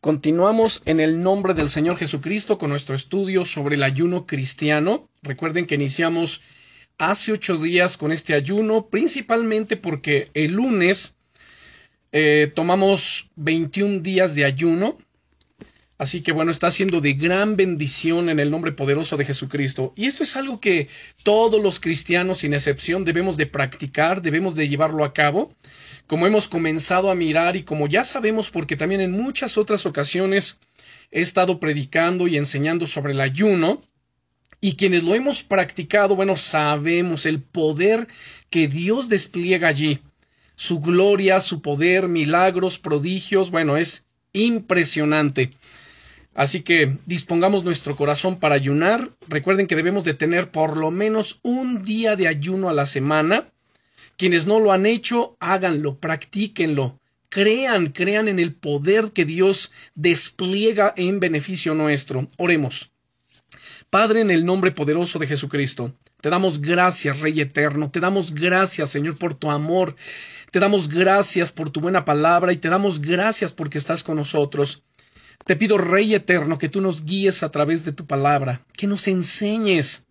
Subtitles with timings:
[0.00, 5.08] Continuamos en el nombre del Señor Jesucristo con nuestro estudio sobre el ayuno cristiano.
[5.22, 6.40] Recuerden que iniciamos
[6.98, 11.16] hace ocho días con este ayuno, principalmente porque el lunes
[12.12, 14.98] eh, tomamos 21 días de ayuno.
[15.98, 19.92] Así que bueno, está siendo de gran bendición en el nombre poderoso de Jesucristo.
[19.96, 20.88] Y esto es algo que
[21.24, 25.52] todos los cristianos, sin excepción, debemos de practicar, debemos de llevarlo a cabo
[26.08, 30.58] como hemos comenzado a mirar y como ya sabemos porque también en muchas otras ocasiones
[31.10, 33.82] he estado predicando y enseñando sobre el ayuno,
[34.60, 38.08] y quienes lo hemos practicado, bueno, sabemos el poder
[38.50, 40.00] que Dios despliega allí.
[40.56, 45.50] Su gloria, su poder, milagros, prodigios, bueno, es impresionante.
[46.38, 49.10] Así que dispongamos nuestro corazón para ayunar.
[49.26, 53.50] Recuerden que debemos de tener por lo menos un día de ayuno a la semana.
[54.16, 57.00] Quienes no lo han hecho, háganlo, practíquenlo.
[57.28, 62.28] Crean, crean en el poder que Dios despliega en beneficio nuestro.
[62.36, 62.92] Oremos.
[63.90, 68.90] Padre, en el nombre poderoso de Jesucristo, te damos gracias, Rey eterno, te damos gracias,
[68.90, 69.96] Señor, por tu amor,
[70.52, 74.84] te damos gracias por tu buena palabra y te damos gracias porque estás con nosotros.
[75.48, 79.08] Te pido, Rey eterno, que tú nos guíes a través de tu palabra, que nos
[79.08, 80.06] enseñes,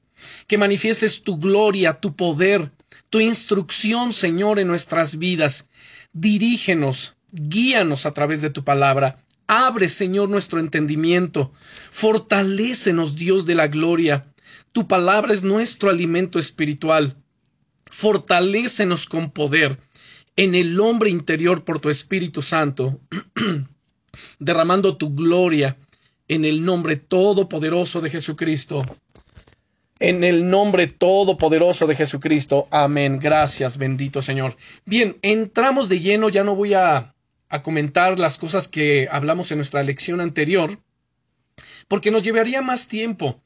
[0.48, 2.72] que manifiestes tu gloria, tu poder,
[3.12, 5.70] tu instrucción, Señor, en nuestras vidas.
[6.12, 9.24] Dirígenos, guíanos a través de tu palabra.
[9.46, 11.52] Abre, Señor, nuestro entendimiento.
[11.92, 14.34] Fortalécenos, Dios de la gloria.
[14.72, 17.16] Tu palabra es nuestro alimento espiritual.
[17.86, 19.78] Fortalécenos con poder
[20.38, 23.02] en el hombre interior por tu Espíritu Santo,
[24.40, 25.78] derramando tu gloria
[26.28, 28.82] en el nombre todopoderoso de Jesucristo.
[30.00, 32.68] En el nombre todopoderoso de Jesucristo.
[32.72, 33.20] Amén.
[33.20, 34.56] Gracias, bendito Señor.
[34.86, 37.16] Bien, entramos de lleno, ya no voy a,
[37.50, 40.80] a comentar las cosas que hablamos en nuestra lección anterior,
[41.88, 43.42] porque nos llevaría más tiempo.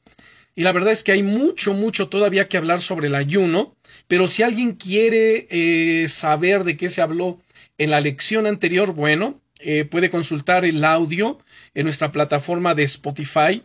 [0.54, 3.74] Y la verdad es que hay mucho, mucho todavía que hablar sobre el ayuno,
[4.06, 7.40] pero si alguien quiere eh, saber de qué se habló
[7.78, 11.38] en la lección anterior, bueno, eh, puede consultar el audio
[11.74, 13.62] en nuestra plataforma de Spotify.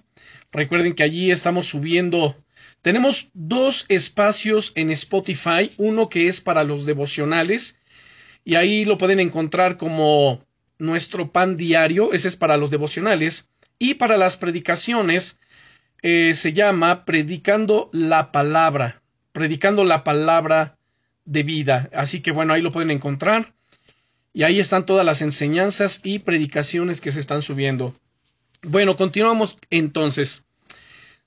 [0.52, 2.35] Recuerden que allí estamos subiendo
[2.81, 7.81] tenemos dos espacios en Spotify, uno que es para los devocionales,
[8.46, 10.46] y ahí lo pueden encontrar como
[10.80, 13.50] nuestro pan diario, ese es para los devocionales,
[13.80, 15.40] y para las predicaciones
[16.02, 19.02] eh, se llama Predicando la Palabra,
[19.34, 20.78] Predicando la Palabra
[21.25, 21.90] de Vida.
[21.94, 23.53] Así que bueno, ahí lo pueden encontrar.
[24.38, 27.96] Y ahí están todas las enseñanzas y predicaciones que se están subiendo.
[28.62, 30.44] Bueno, continuamos entonces.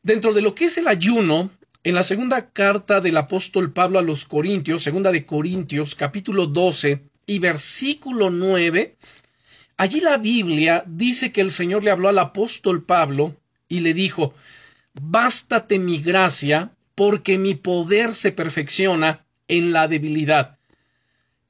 [0.00, 1.50] Dentro de lo que es el ayuno,
[1.82, 7.02] en la segunda carta del apóstol Pablo a los Corintios, segunda de Corintios, capítulo 12
[7.26, 8.94] y versículo 9,
[9.76, 13.34] allí la Biblia dice que el Señor le habló al apóstol Pablo
[13.68, 14.34] y le dijo,
[14.94, 20.59] Bástate mi gracia, porque mi poder se perfecciona en la debilidad.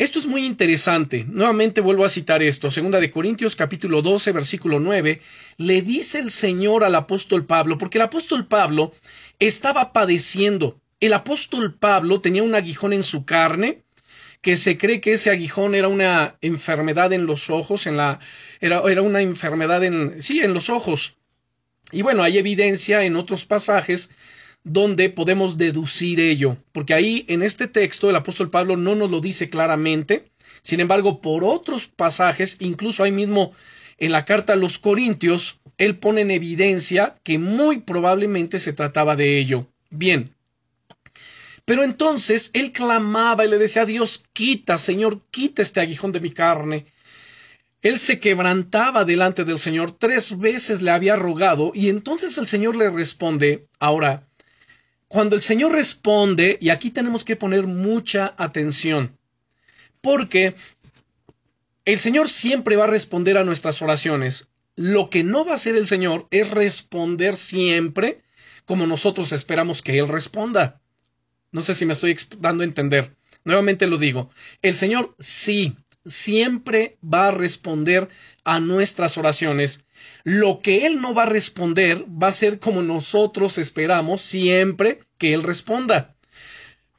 [0.00, 1.26] Esto es muy interesante.
[1.28, 2.70] Nuevamente vuelvo a citar esto.
[2.70, 5.20] Segunda de Corintios capítulo 12 versículo 9.
[5.58, 8.94] Le dice el Señor al apóstol Pablo, porque el apóstol Pablo
[9.40, 10.80] estaba padeciendo.
[11.00, 13.82] El apóstol Pablo tenía un aguijón en su carne,
[14.40, 18.20] que se cree que ese aguijón era una enfermedad en los ojos, en la,
[18.62, 21.18] era, era una enfermedad en, sí, en los ojos.
[21.92, 24.08] Y bueno, hay evidencia en otros pasajes
[24.64, 29.20] donde podemos deducir ello, porque ahí en este texto el apóstol Pablo no nos lo
[29.20, 30.30] dice claramente,
[30.62, 33.52] sin embargo, por otros pasajes, incluso ahí mismo
[33.98, 39.16] en la carta a los Corintios, él pone en evidencia que muy probablemente se trataba
[39.16, 39.66] de ello.
[39.90, 40.34] Bien.
[41.64, 46.20] Pero entonces él clamaba y le decía a Dios, quita, Señor, quita este aguijón de
[46.20, 46.86] mi carne.
[47.82, 52.76] Él se quebrantaba delante del Señor, tres veces le había rogado, y entonces el Señor
[52.76, 54.28] le responde, ahora,
[55.10, 59.18] cuando el Señor responde, y aquí tenemos que poner mucha atención,
[60.00, 60.54] porque
[61.84, 64.46] el Señor siempre va a responder a nuestras oraciones.
[64.76, 68.22] Lo que no va a hacer el Señor es responder siempre
[68.66, 70.80] como nosotros esperamos que Él responda.
[71.50, 73.16] No sé si me estoy dando a entender.
[73.42, 74.30] Nuevamente lo digo.
[74.62, 75.74] El Señor sí,
[76.06, 78.08] siempre va a responder
[78.44, 79.84] a nuestras oraciones
[80.24, 85.34] lo que Él no va a responder va a ser como nosotros esperamos siempre que
[85.34, 86.16] Él responda.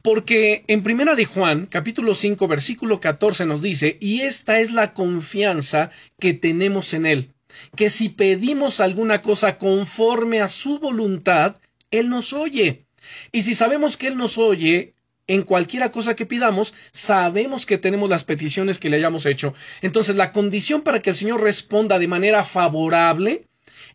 [0.01, 4.93] Porque en Primera de Juan, capítulo 5, versículo 14 nos dice, y esta es la
[4.93, 7.33] confianza que tenemos en Él,
[7.75, 11.57] que si pedimos alguna cosa conforme a su voluntad,
[11.91, 12.85] Él nos oye.
[13.31, 14.95] Y si sabemos que Él nos oye,
[15.31, 19.53] en cualquiera cosa que pidamos, sabemos que tenemos las peticiones que le hayamos hecho.
[19.81, 23.45] Entonces, la condición para que el Señor responda de manera favorable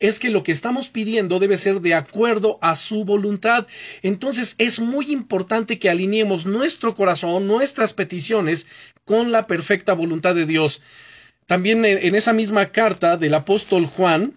[0.01, 3.67] es que lo que estamos pidiendo debe ser de acuerdo a su voluntad.
[4.03, 8.67] Entonces es muy importante que alineemos nuestro corazón, nuestras peticiones
[9.05, 10.83] con la perfecta voluntad de Dios.
[11.47, 14.35] También en esa misma carta del apóstol Juan,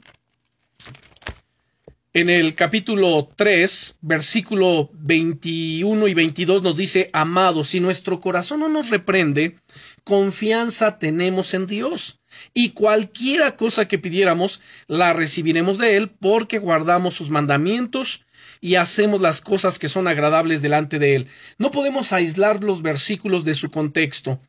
[2.13, 8.69] en el capítulo 3, versículo 21 y 22 nos dice, amados, si nuestro corazón no
[8.69, 9.57] nos reprende,
[10.03, 12.19] confianza tenemos en Dios.
[12.53, 18.25] Y cualquiera cosa que pidiéramos, la recibiremos de Él, porque guardamos sus mandamientos
[18.59, 21.27] y hacemos las cosas que son agradables delante de Él.
[21.59, 24.39] No podemos aislar los versículos de su contexto.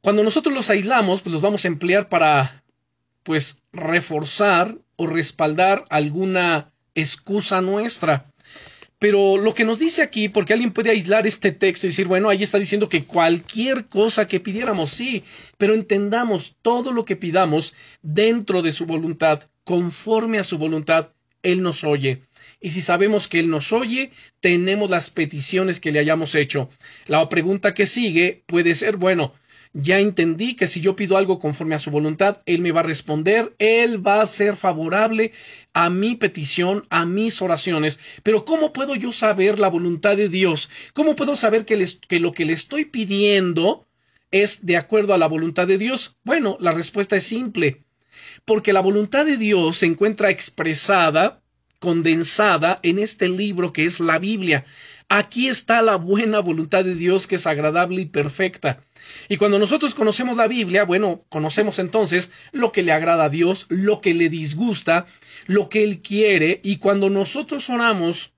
[0.00, 2.64] Cuando nosotros los aislamos, pues los vamos a emplear para,
[3.22, 8.32] pues, reforzar o respaldar alguna excusa nuestra.
[8.98, 12.28] Pero lo que nos dice aquí, porque alguien puede aislar este texto y decir, bueno,
[12.28, 15.22] ahí está diciendo que cualquier cosa que pidiéramos, sí,
[15.56, 21.12] pero entendamos todo lo que pidamos dentro de su voluntad, conforme a su voluntad,
[21.44, 22.22] Él nos oye.
[22.60, 24.10] Y si sabemos que Él nos oye,
[24.40, 26.68] tenemos las peticiones que le hayamos hecho.
[27.06, 29.32] La pregunta que sigue puede ser, bueno,
[29.80, 32.84] ya entendí que si yo pido algo conforme a su voluntad, Él me va a
[32.84, 35.32] responder, Él va a ser favorable
[35.72, 38.00] a mi petición, a mis oraciones.
[38.24, 40.68] Pero ¿cómo puedo yo saber la voluntad de Dios?
[40.94, 41.76] ¿Cómo puedo saber que,
[42.18, 43.86] lo que le estoy pidiendo
[44.32, 46.16] es de acuerdo a la voluntad de Dios?
[46.24, 47.84] Bueno, la respuesta es simple.
[48.44, 51.40] Porque la voluntad de Dios se encuentra expresada,
[51.78, 54.64] condensada en este libro que es la Biblia.
[55.10, 58.82] Aquí está la buena voluntad de Dios que es agradable y perfecta.
[59.30, 63.64] Y cuando nosotros conocemos la Biblia, bueno, conocemos entonces lo que le agrada a Dios,
[63.70, 65.06] lo que le disgusta,
[65.46, 68.34] lo que Él quiere, y cuando nosotros oramos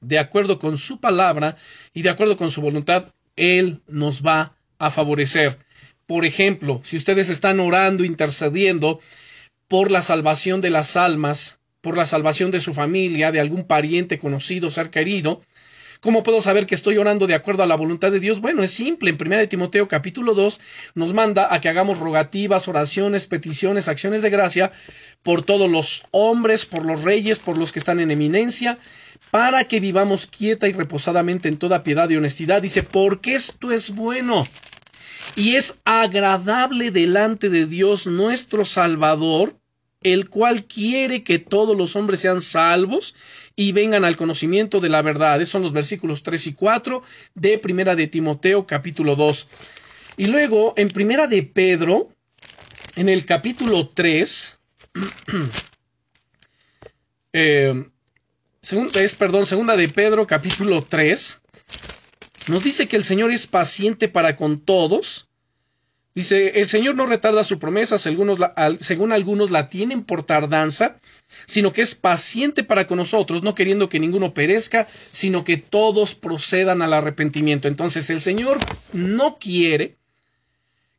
[0.00, 1.56] de acuerdo con su palabra
[1.94, 5.58] y de acuerdo con su voluntad, Él nos va a favorecer.
[6.06, 9.00] Por ejemplo, si ustedes están orando, intercediendo
[9.68, 14.18] por la salvación de las almas, por la salvación de su familia, de algún pariente
[14.18, 15.42] conocido, ser querido,
[16.00, 18.40] ¿Cómo puedo saber que estoy orando de acuerdo a la voluntad de Dios?
[18.40, 19.10] Bueno, es simple.
[19.10, 20.60] En 1 Timoteo capítulo 2
[20.94, 24.70] nos manda a que hagamos rogativas, oraciones, peticiones, acciones de gracia
[25.24, 28.78] por todos los hombres, por los reyes, por los que están en eminencia,
[29.32, 32.62] para que vivamos quieta y reposadamente en toda piedad y honestidad.
[32.62, 34.46] Dice, porque esto es bueno
[35.34, 39.56] y es agradable delante de Dios nuestro Salvador,
[40.02, 43.14] el cual quiere que todos los hombres sean salvos
[43.56, 45.40] y vengan al conocimiento de la verdad.
[45.40, 47.02] Esos son los versículos 3 y 4
[47.34, 49.48] de Primera de Timoteo capítulo 2.
[50.16, 52.10] Y luego en Primera de Pedro,
[52.96, 54.58] en el capítulo 3,
[57.32, 57.84] eh,
[58.62, 61.40] es, perdón, segunda de Pedro capítulo 3,
[62.48, 65.27] nos dice que el Señor es paciente para con todos,
[66.18, 70.96] Dice, el Señor no retarda su promesa, según, algunos la tienen por tardanza,
[71.46, 76.16] sino que es paciente para con nosotros, no queriendo que ninguno perezca, sino que todos
[76.16, 77.68] procedan al arrepentimiento.
[77.68, 78.58] Entonces el Señor
[78.92, 79.97] no quiere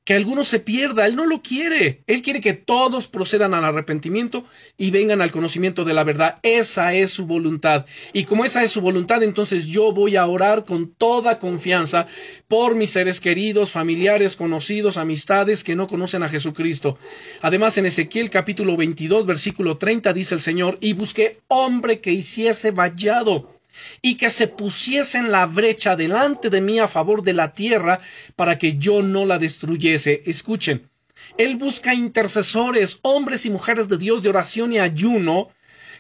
[0.10, 1.06] que alguno se pierda.
[1.06, 2.02] Él no lo quiere.
[2.08, 4.44] Él quiere que todos procedan al arrepentimiento
[4.76, 6.40] y vengan al conocimiento de la verdad.
[6.42, 7.86] Esa es su voluntad.
[8.12, 12.08] Y como esa es su voluntad, entonces yo voy a orar con toda confianza
[12.48, 16.98] por mis seres queridos, familiares, conocidos, amistades que no conocen a Jesucristo.
[17.44, 22.72] Además, en Ezequiel capítulo 22, versículo 30 dice el Señor, y busqué hombre que hiciese
[22.72, 23.59] vallado
[24.02, 28.00] y que se pusiese en la brecha delante de mí a favor de la tierra
[28.36, 30.24] para que yo no la destruyese.
[30.26, 30.90] Escuchen,
[31.38, 35.50] Él busca intercesores, hombres y mujeres de Dios de oración y ayuno,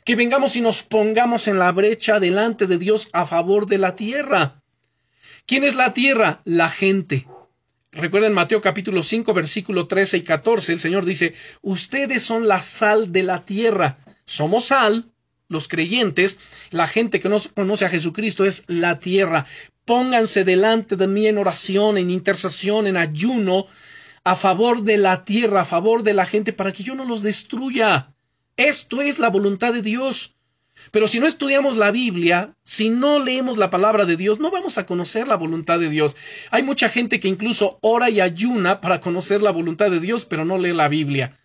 [0.06, 3.96] que vengamos y nos pongamos en la brecha delante de Dios a favor de la
[3.96, 4.62] tierra.
[5.46, 6.42] ¿Quién es la tierra?
[6.46, 7.28] La gente.
[7.92, 11.34] Recuerden Mateo capítulo 5 versículo 13 y 14, el Señor dice,
[11.64, 13.98] ustedes son la sal de la tierra.
[14.26, 15.12] Somos sal,
[15.50, 16.38] los creyentes,
[16.70, 19.46] la gente que no conoce a Jesucristo es la tierra.
[19.84, 23.65] Pónganse delante de mí en oración, en intercesión, en ayuno,
[24.24, 27.24] a favor de la tierra, a favor de la gente, para que yo no los
[27.24, 28.13] destruya.
[28.58, 30.36] Esto es la voluntad de Dios.
[30.91, 34.77] Pero si no estudiamos la Biblia, si no leemos la palabra de Dios, no vamos
[34.77, 36.15] a conocer la voluntad de Dios.
[36.51, 40.46] Hay mucha gente que incluso ora y ayuna para conocer la voluntad de Dios, pero
[40.46, 41.38] no lee la Biblia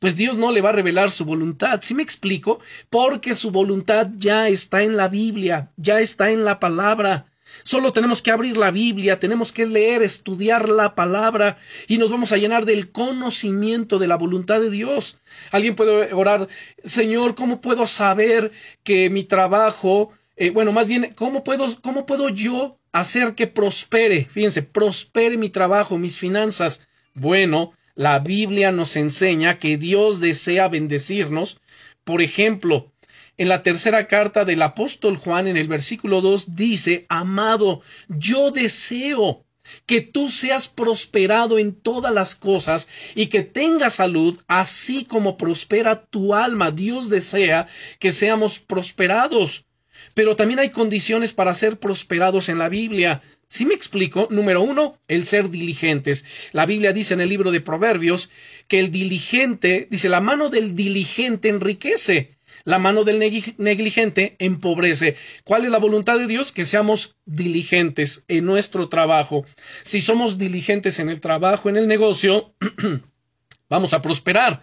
[0.00, 1.80] pues Dios no le va a revelar su voluntad.
[1.82, 2.58] ¿Sí me explico?
[2.88, 7.26] Porque su voluntad ya está en la Biblia, ya está en la palabra.
[7.62, 12.32] Solo tenemos que abrir la Biblia, tenemos que leer, estudiar la palabra y nos vamos
[12.32, 15.18] a llenar del conocimiento de la voluntad de Dios.
[15.50, 16.48] Alguien puede orar,
[16.84, 18.52] Señor, ¿cómo puedo saber
[18.82, 24.24] que mi trabajo eh, bueno, más bien, ¿cómo puedo, ¿cómo puedo yo hacer que prospere?
[24.24, 26.88] Fíjense, prospere mi trabajo, mis finanzas.
[27.12, 31.60] Bueno, la Biblia nos enseña que Dios desea bendecirnos.
[32.02, 32.90] Por ejemplo,
[33.36, 39.44] en la tercera carta del apóstol Juan, en el versículo 2, dice, Amado, yo deseo
[39.84, 46.06] que tú seas prosperado en todas las cosas y que tengas salud, así como prospera
[46.06, 46.70] tu alma.
[46.70, 49.66] Dios desea que seamos prosperados.
[50.14, 53.20] Pero también hay condiciones para ser prosperados en la Biblia.
[53.50, 56.24] Si me explico, número uno, el ser diligentes.
[56.52, 58.30] La Biblia dice en el libro de Proverbios
[58.68, 65.16] que el diligente, dice, la mano del diligente enriquece la mano del negligente empobrece.
[65.44, 66.52] ¿Cuál es la voluntad de Dios?
[66.52, 69.44] Que seamos diligentes en nuestro trabajo.
[69.82, 72.54] Si somos diligentes en el trabajo, en el negocio,
[73.68, 74.60] vamos a prosperar.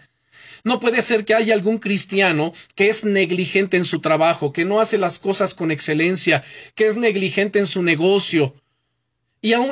[0.64, 4.80] No puede ser que haya algún cristiano que es negligente en su trabajo, que no
[4.80, 6.44] hace las cosas con excelencia,
[6.76, 8.54] que es negligente en su negocio,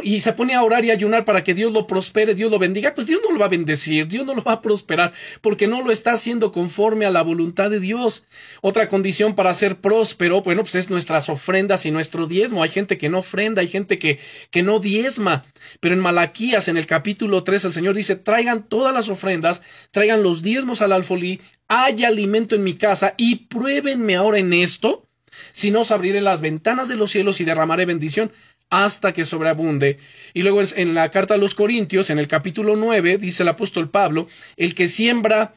[0.03, 2.94] y, se pone a orar y ayunar para que Dios lo prospere, Dios lo bendiga,
[2.94, 5.82] pues Dios no lo va a bendecir, Dios no lo va a prosperar, porque no
[5.82, 8.25] lo está haciendo conforme a la voluntad de Dios.
[8.62, 12.63] Otra condición para ser próspero, bueno, pues es nuestras ofrendas y nuestro diezmo.
[12.63, 14.20] Hay gente que no ofrenda, hay gente que,
[14.51, 15.44] que no diezma.
[15.79, 20.24] Pero en Malaquías, en el capítulo 3, el Señor dice, traigan todas las ofrendas, traigan
[20.24, 25.08] los diezmos al alfolí, haya alimento en mi casa y pruébenme ahora en esto,
[25.51, 28.32] si no os abriré las ventanas de los cielos y derramaré bendición
[28.69, 30.00] hasta que sobreabunde.
[30.34, 33.89] Y luego en la carta a los Corintios, en el capítulo 9, dice el apóstol
[33.89, 35.55] Pablo, el que siembra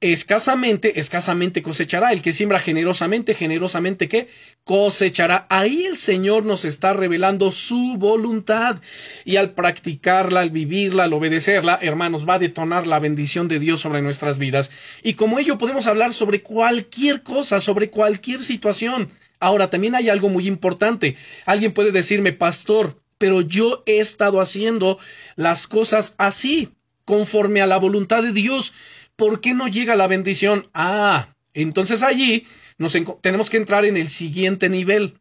[0.00, 2.12] escasamente, escasamente cosechará.
[2.12, 4.28] El que siembra generosamente, generosamente ¿qué?
[4.64, 5.46] Cosechará.
[5.50, 8.80] Ahí el Señor nos está revelando su voluntad.
[9.24, 13.80] Y al practicarla, al vivirla, al obedecerla, hermanos, va a detonar la bendición de Dios
[13.80, 14.70] sobre nuestras vidas.
[15.02, 19.10] Y como ello podemos hablar sobre cualquier cosa, sobre cualquier situación.
[19.44, 21.16] Ahora, también hay algo muy importante.
[21.44, 24.98] Alguien puede decirme, pastor, pero yo he estado haciendo
[25.36, 26.70] las cosas así,
[27.04, 28.72] conforme a la voluntad de Dios.
[29.16, 30.70] ¿Por qué no llega la bendición?
[30.72, 32.46] Ah, entonces allí
[32.78, 35.18] nos tenemos que entrar en el siguiente nivel.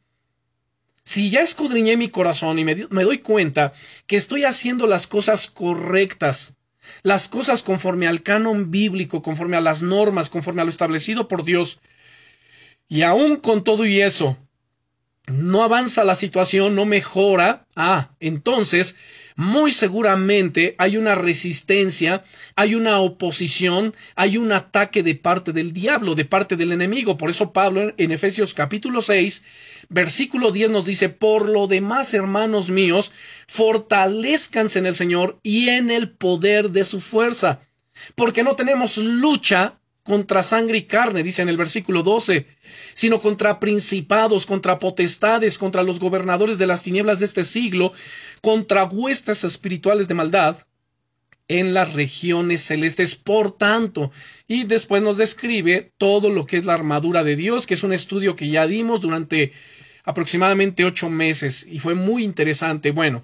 [1.03, 3.73] Si ya escudriñé mi corazón y me, me doy cuenta
[4.07, 6.55] que estoy haciendo las cosas correctas,
[7.01, 11.43] las cosas conforme al canon bíblico, conforme a las normas, conforme a lo establecido por
[11.43, 11.81] Dios,
[12.93, 14.37] y aún con todo y eso,
[15.25, 18.95] no avanza la situación, no mejora, ah, entonces
[19.35, 22.23] muy seguramente hay una resistencia,
[22.55, 27.17] hay una oposición, hay un ataque de parte del diablo, de parte del enemigo.
[27.17, 29.43] Por eso Pablo en Efesios capítulo 6,
[29.89, 33.11] versículo 10 nos dice, por lo demás, hermanos míos,
[33.47, 37.61] fortalezcanse en el Señor y en el poder de su fuerza,
[38.13, 42.45] porque no tenemos lucha contra sangre y carne, dice en el versículo 12,
[42.93, 47.93] sino contra principados, contra potestades, contra los gobernadores de las tinieblas de este siglo,
[48.41, 50.57] contra huestes espirituales de maldad
[51.47, 53.15] en las regiones celestes.
[53.15, 54.11] Por tanto,
[54.47, 57.93] y después nos describe todo lo que es la armadura de Dios, que es un
[57.93, 59.53] estudio que ya dimos durante
[60.03, 62.91] aproximadamente ocho meses y fue muy interesante.
[62.91, 63.23] Bueno,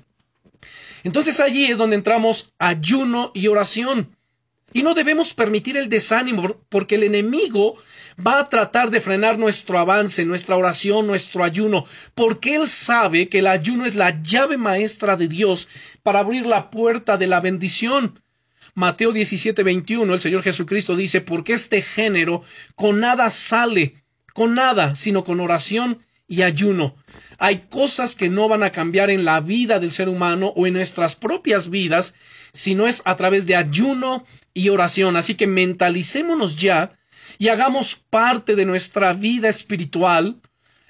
[1.04, 4.16] entonces allí es donde entramos ayuno y oración.
[4.74, 7.78] Y no debemos permitir el desánimo porque el enemigo
[8.26, 13.40] va a tratar de frenar nuestro avance, nuestra oración, nuestro ayuno, porque él sabe que
[13.40, 15.68] el ayuno es la llave maestra de Dios
[16.04, 18.22] para abrir la puerta de la bendición.
[18.76, 22.44] Mateo 17, 21, el Señor Jesucristo dice, porque este género
[22.76, 26.96] con nada sale, con nada, sino con oración y ayuno.
[27.40, 30.74] Hay cosas que no van a cambiar en la vida del ser humano o en
[30.74, 32.16] nuestras propias vidas,
[32.54, 35.18] si no es a través de ayuno y oración.
[35.18, 36.94] Así que mentalicémonos ya
[37.38, 40.40] y hagamos parte de nuestra vida espiritual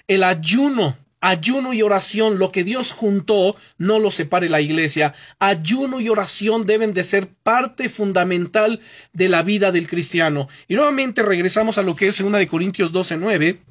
[0.07, 0.97] el ayuno.
[1.21, 5.13] Ayuno y oración, lo que Dios juntó, no lo separe la iglesia.
[5.37, 8.79] Ayuno y oración deben de ser parte fundamental
[9.11, 10.47] de la vida del cristiano.
[10.69, 13.61] Y nuevamente regresamos a lo que es 2 de Corintios 12, 9,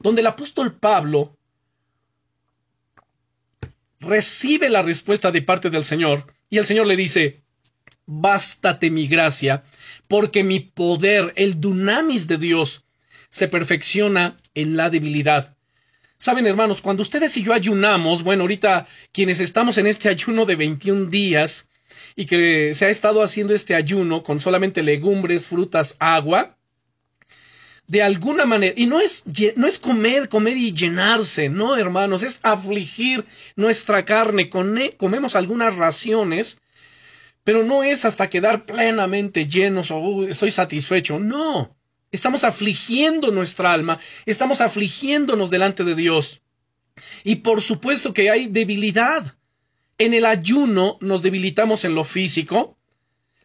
[0.00, 1.36] donde el apóstol Pablo
[4.00, 7.42] recibe la respuesta de parte del Señor y el Señor le dice,
[8.06, 9.64] bástate mi gracia,
[10.08, 12.84] porque mi poder, el dunamis de Dios,
[13.28, 15.56] se perfecciona en la debilidad.
[16.18, 20.56] Saben, hermanos, cuando ustedes y yo ayunamos, bueno, ahorita quienes estamos en este ayuno de
[20.56, 21.68] 21 días
[22.14, 26.56] y que se ha estado haciendo este ayuno con solamente legumbres, frutas, agua,
[27.88, 29.24] de alguna manera, y no es,
[29.56, 33.24] no es comer, comer y llenarse, no, hermanos, es afligir
[33.54, 34.50] nuestra carne,
[34.96, 36.60] comemos algunas raciones
[37.46, 41.20] pero no es hasta quedar plenamente llenos o estoy satisfecho.
[41.20, 41.76] No.
[42.10, 46.42] estamos afligiendo nuestra alma, estamos afligiéndonos delante de Dios.
[47.22, 49.36] Y por supuesto que hay debilidad.
[49.96, 52.75] En el ayuno nos debilitamos en lo físico,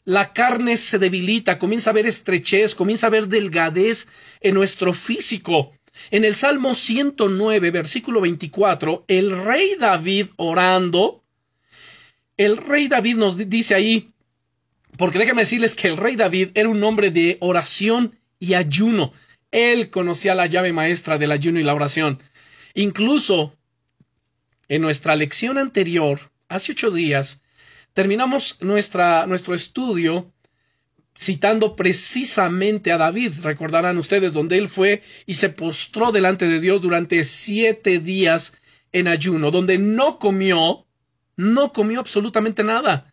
[0.06, 4.08] la carne se debilita, comienza a haber estrechez, comienza a haber delgadez
[4.40, 5.74] en nuestro físico.
[6.10, 11.24] En el Salmo 109, versículo 24, el rey David orando,
[12.38, 14.12] el rey David nos dice ahí,
[14.98, 19.14] porque déjenme decirles que el rey David era un hombre de oración y ayuno.
[19.52, 22.22] Él conocía la llave maestra del ayuno y la oración.
[22.74, 23.56] Incluso
[24.68, 27.41] en nuestra lección anterior, hace ocho días,
[27.94, 30.32] terminamos nuestra, nuestro estudio
[31.18, 36.82] citando precisamente a David, recordarán ustedes, donde él fue y se postró delante de Dios
[36.82, 38.54] durante siete días
[38.92, 40.86] en ayuno, donde no comió,
[41.36, 43.11] no comió absolutamente nada.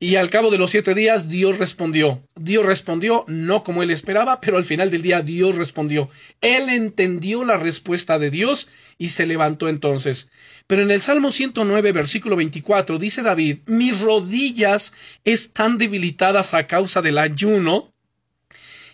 [0.00, 2.22] Y al cabo de los siete días Dios respondió.
[2.36, 6.08] Dios respondió no como él esperaba, pero al final del día Dios respondió.
[6.40, 10.30] Él entendió la respuesta de Dios y se levantó entonces.
[10.68, 14.92] Pero en el Salmo 109, versículo 24, dice David, mis rodillas
[15.24, 17.92] están debilitadas a causa del ayuno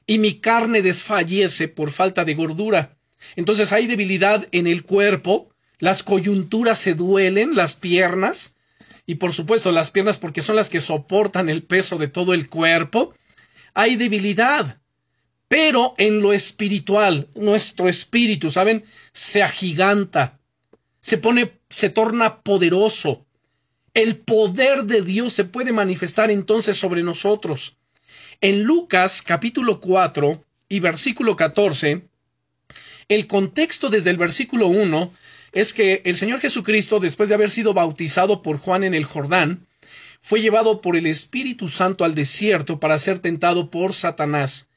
[0.06, 2.96] y mi carne desfallece por falta de gordura.
[3.36, 8.53] Entonces hay debilidad en el cuerpo, las coyunturas se duelen, las piernas,
[9.06, 12.48] y por supuesto las piernas porque son las que soportan el peso de todo el
[12.48, 13.14] cuerpo,
[13.74, 14.78] hay debilidad.
[15.48, 18.84] Pero en lo espiritual, nuestro espíritu, ¿saben?
[19.12, 20.38] Se agiganta,
[21.00, 23.26] se pone, se torna poderoso.
[23.92, 27.76] El poder de Dios se puede manifestar entonces sobre nosotros.
[28.40, 32.08] En Lucas capítulo 4 y versículo 14,
[33.08, 35.12] el contexto desde el versículo 1
[35.54, 39.66] es que el Señor Jesucristo, después de haber sido bautizado por Juan en el Jordán,
[40.20, 44.68] fue llevado por el Espíritu Santo al desierto para ser tentado por Satanás.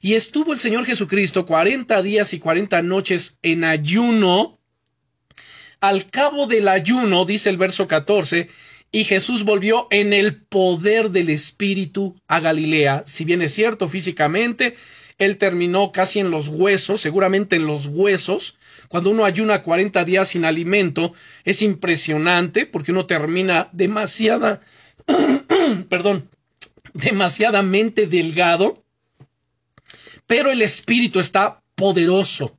[0.00, 4.58] Y estuvo el Señor Jesucristo cuarenta días y cuarenta noches en ayuno.
[5.80, 8.48] Al cabo del ayuno, dice el verso catorce,
[8.92, 13.04] y Jesús volvió en el poder del Espíritu a Galilea.
[13.06, 14.74] Si bien es cierto físicamente,
[15.18, 18.58] él terminó casi en los huesos, seguramente en los huesos.
[18.88, 24.60] Cuando uno ayuna 40 días sin alimento, es impresionante porque uno termina demasiada,
[25.88, 26.28] perdón,
[26.92, 28.84] demasiadamente delgado,
[30.26, 32.58] pero el espíritu está poderoso.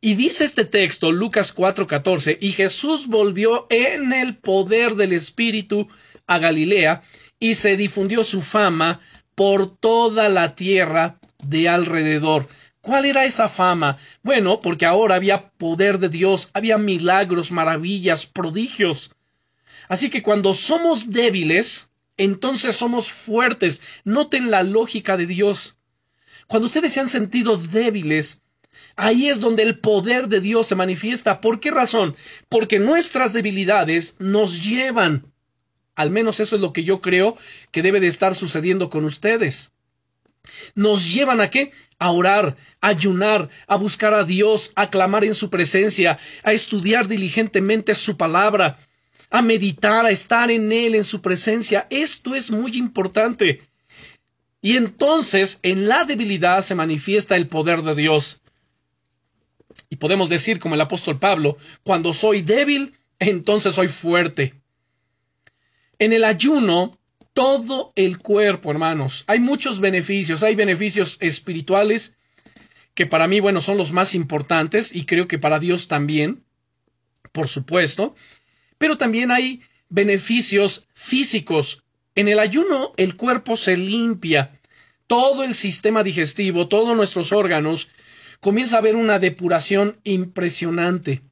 [0.00, 5.88] Y dice este texto, Lucas 4:14, y Jesús volvió en el poder del Espíritu
[6.26, 7.02] a Galilea,
[7.38, 9.00] y se difundió su fama
[9.34, 12.48] por toda la tierra de alrededor.
[12.80, 13.98] ¿Cuál era esa fama?
[14.22, 19.14] Bueno, porque ahora había poder de Dios, había milagros, maravillas, prodigios.
[19.88, 23.82] Así que cuando somos débiles, entonces somos fuertes.
[24.04, 25.76] Noten la lógica de Dios.
[26.46, 28.40] Cuando ustedes se han sentido débiles,
[28.96, 31.42] ahí es donde el poder de Dios se manifiesta.
[31.42, 32.16] ¿Por qué razón?
[32.48, 35.26] Porque nuestras debilidades nos llevan.
[35.96, 37.36] Al menos eso es lo que yo creo
[37.72, 39.70] que debe de estar sucediendo con ustedes
[40.74, 41.72] nos llevan a qué?
[41.98, 47.08] A orar, a ayunar, a buscar a Dios, a clamar en su presencia, a estudiar
[47.08, 48.78] diligentemente su palabra,
[49.30, 51.86] a meditar, a estar en Él, en su presencia.
[51.90, 53.62] Esto es muy importante.
[54.62, 58.40] Y entonces en la debilidad se manifiesta el poder de Dios.
[59.88, 64.54] Y podemos decir, como el apóstol Pablo, cuando soy débil, entonces soy fuerte.
[65.98, 66.99] En el ayuno
[67.32, 69.24] todo el cuerpo, hermanos.
[69.26, 72.16] Hay muchos beneficios, hay beneficios espirituales
[72.94, 76.44] que para mí, bueno, son los más importantes y creo que para Dios también,
[77.32, 78.14] por supuesto,
[78.78, 81.84] pero también hay beneficios físicos.
[82.14, 84.60] En el ayuno el cuerpo se limpia,
[85.06, 87.88] todo el sistema digestivo, todos nuestros órganos,
[88.40, 91.22] comienza a haber una depuración impresionante.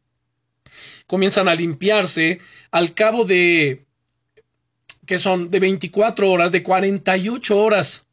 [1.07, 3.88] Comienzan a limpiarse al cabo de
[5.09, 8.05] que son de 24 horas, de 48 horas.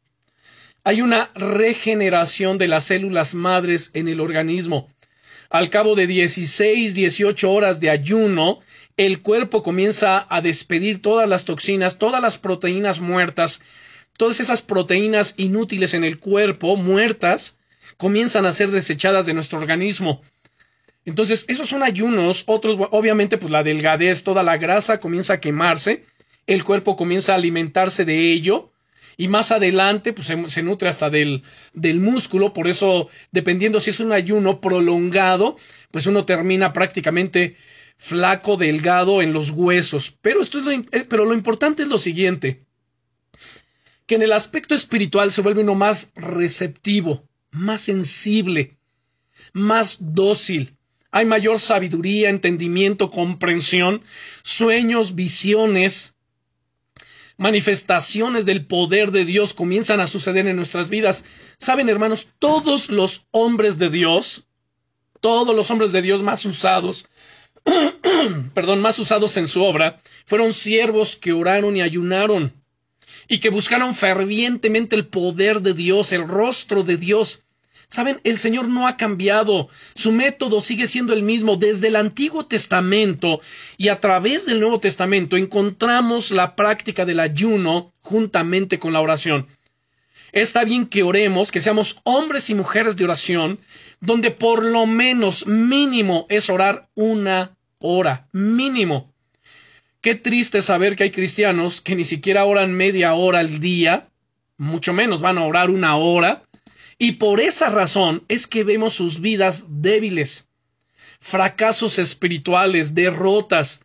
[0.82, 4.88] Hay una regeneración de las células madres en el organismo.
[5.50, 8.60] Al cabo de 16, 18 horas de ayuno,
[8.96, 13.60] el cuerpo comienza a despedir todas las toxinas, todas las proteínas muertas,
[14.16, 17.58] todas esas proteínas inútiles en el cuerpo, muertas,
[17.98, 20.22] comienzan a ser desechadas de nuestro organismo.
[21.04, 26.04] Entonces, esos son ayunos, otros, obviamente, pues la delgadez, toda la grasa comienza a quemarse,
[26.46, 28.72] el cuerpo comienza a alimentarse de ello
[29.16, 34.00] y más adelante pues se, nutre hasta del, del músculo, por eso dependiendo si es
[34.00, 35.56] un ayuno prolongado,
[35.90, 37.56] pues uno termina prácticamente
[37.96, 40.14] flaco, delgado en los huesos.
[40.20, 42.64] Pero esto es eh, pero lo importante es lo siguiente,
[44.06, 48.76] que en el aspecto espiritual se vuelve uno más receptivo, más sensible,
[49.52, 50.74] más dócil.
[51.10, 54.02] Hay mayor sabiduría, entendimiento, comprensión,
[54.42, 56.15] sueños, visiones,
[57.36, 61.24] manifestaciones del poder de Dios comienzan a suceder en nuestras vidas.
[61.58, 64.44] Saben, hermanos, todos los hombres de Dios,
[65.20, 67.06] todos los hombres de Dios más usados,
[68.54, 72.52] perdón, más usados en su obra, fueron siervos que oraron y ayunaron
[73.28, 77.42] y que buscaron fervientemente el poder de Dios, el rostro de Dios.
[77.88, 81.56] Saben, el Señor no ha cambiado, su método sigue siendo el mismo.
[81.56, 83.40] Desde el Antiguo Testamento
[83.78, 89.46] y a través del Nuevo Testamento encontramos la práctica del ayuno juntamente con la oración.
[90.32, 93.60] Está bien que oremos, que seamos hombres y mujeres de oración,
[94.00, 99.12] donde por lo menos mínimo es orar una hora, mínimo.
[100.00, 104.08] Qué triste saber que hay cristianos que ni siquiera oran media hora al día,
[104.58, 106.42] mucho menos van a orar una hora,
[106.98, 110.48] y por esa razón es que vemos sus vidas débiles,
[111.20, 113.84] fracasos espirituales, derrotas,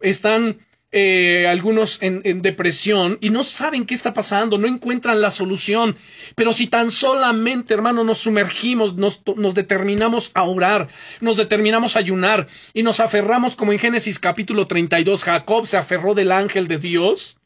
[0.00, 0.58] están
[0.96, 5.96] eh, algunos en, depresión y no saben qué está pasando, no encuentran la solución.
[6.36, 10.88] Pero si tan solamente, hermano, nos sumergimos, nos, determinamos a orar,
[11.20, 16.14] nos determinamos a ayunar y nos aferramos como en Génesis capítulo 32, Jacob se aferró
[16.14, 17.38] del ángel de Dios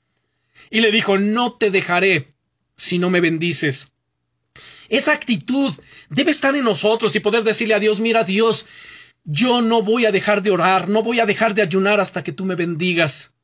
[0.71, 2.35] y le dijo, no te dejaré
[2.77, 3.93] si no me bendices.
[4.89, 5.73] Esa actitud
[6.09, 8.67] debe estar en nosotros y poder decirle a Dios, mira Dios,
[9.25, 12.33] yo no voy a dejar de orar, no voy a dejar de ayunar hasta que
[12.33, 13.35] tú me bendigas.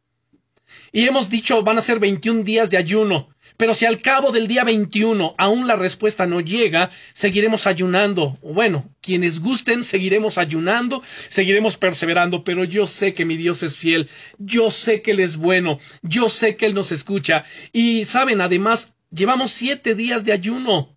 [0.92, 3.28] Y hemos dicho van a ser 21 días de ayuno.
[3.56, 8.38] Pero si al cabo del día 21 aún la respuesta no llega, seguiremos ayunando.
[8.42, 14.08] Bueno, quienes gusten, seguiremos ayunando, seguiremos perseverando, pero yo sé que mi Dios es fiel,
[14.38, 17.44] yo sé que Él es bueno, yo sé que Él nos escucha.
[17.72, 20.93] Y saben, además, llevamos siete días de ayuno.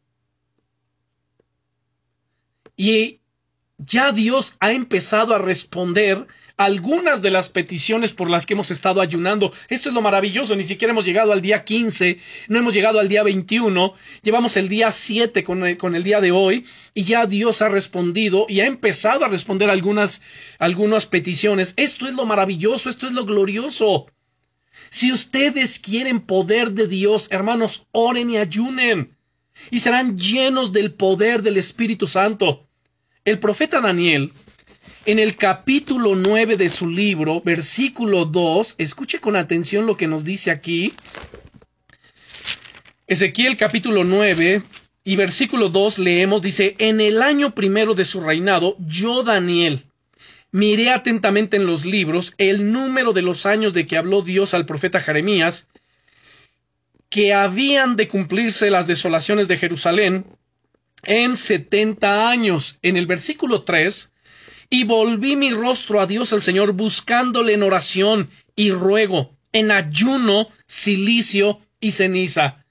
[2.78, 3.20] Y
[3.78, 9.00] ya Dios ha empezado a responder algunas de las peticiones por las que hemos estado
[9.00, 9.54] ayunando.
[9.70, 13.10] Esto es lo maravilloso, ni siquiera hemos llegado al día 15, no hemos llegado al
[13.10, 17.28] día 21, llevamos el día 7 con el, con el día de hoy y ya
[17.28, 20.22] Dios ha respondido y ha empezado a responder algunas,
[20.58, 21.74] algunas peticiones.
[21.78, 24.08] Esto es lo maravilloso, esto es lo glorioso.
[24.90, 29.16] Si ustedes quieren poder de Dios, hermanos, oren y ayunen
[29.70, 32.67] y serán llenos del poder del Espíritu Santo.
[33.28, 34.32] El profeta Daniel
[35.06, 40.24] en el capítulo 9 de su libro, versículo 2, escuche con atención lo que nos
[40.24, 40.94] dice aquí.
[43.06, 44.62] Ezequiel capítulo 9
[45.04, 49.88] y versículo 2 leemos, dice, en el año primero de su reinado, yo Daniel,
[50.54, 54.66] miré atentamente en los libros el número de los años de que habló Dios al
[54.66, 55.68] profeta Jeremías,
[57.10, 60.26] que habían de cumplirse las desolaciones de Jerusalén
[61.04, 62.78] en setenta años.
[62.82, 64.12] En el versículo 3
[64.70, 70.50] y volví mi rostro a Dios el Señor buscándole en oración y ruego, en ayuno,
[70.66, 72.66] silicio y ceniza.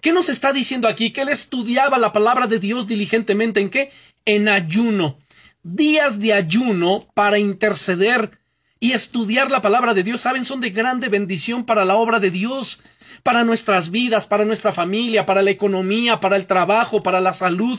[0.00, 1.12] ¿Qué nos está diciendo aquí?
[1.12, 3.60] Que él estudiaba la palabra de Dios diligentemente.
[3.60, 3.92] ¿En qué?
[4.24, 5.18] En ayuno.
[5.62, 8.39] Días de ayuno para interceder
[8.80, 12.30] y estudiar la palabra de Dios, saben, son de grande bendición para la obra de
[12.30, 12.80] Dios,
[13.22, 17.78] para nuestras vidas, para nuestra familia, para la economía, para el trabajo, para la salud.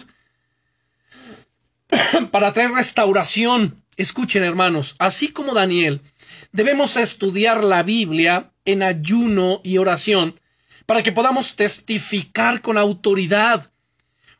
[2.31, 3.83] para traer restauración.
[3.97, 6.01] Escuchen, hermanos, así como Daniel,
[6.51, 10.39] debemos estudiar la Biblia en ayuno y oración
[10.85, 13.70] para que podamos testificar con autoridad.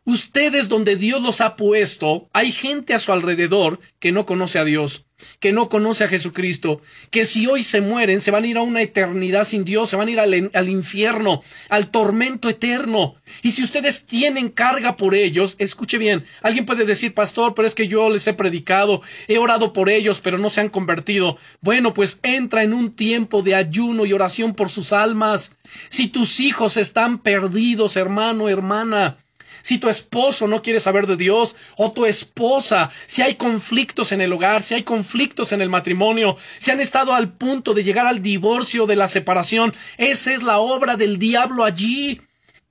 [0.04, 4.66] Ustedes donde Dios los ha puesto, hay gente a su alrededor que no conoce a
[4.66, 5.06] Dios
[5.40, 8.62] que no conoce a Jesucristo, que si hoy se mueren se van a ir a
[8.62, 13.16] una eternidad sin Dios, se van a ir al, infierno, al tormento eterno.
[13.42, 17.76] Y si ustedes tienen carga por ellos, escuche bien, alguien puede decir, pastor, pero es
[17.76, 21.38] que yo les he predicado, he orado por ellos, pero no se han convertido.
[21.62, 25.56] Bueno, pues entra en un tiempo de ayuno y oración por sus almas.
[25.90, 29.18] Si tus hijos están perdidos, hermano, hermana,
[29.62, 34.22] si tu esposo no quiere saber de Dios o tu esposa, si hay conflictos en
[34.22, 38.08] el hogar, si hay conflictos en el matrimonio, si han estado al punto de llegar
[38.08, 42.22] al divorcio, de la separación, esa es la obra del diablo allí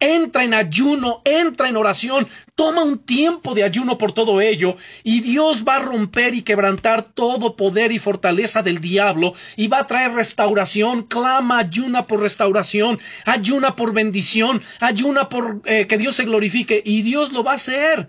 [0.00, 5.20] entra en ayuno, entra en oración, toma un tiempo de ayuno por todo ello, y
[5.20, 9.86] Dios va a romper y quebrantar todo poder y fortaleza del diablo, y va a
[9.86, 16.24] traer restauración, clama, ayuna por restauración, ayuna por bendición, ayuna por eh, que Dios se
[16.24, 18.08] glorifique, y Dios lo va a hacer.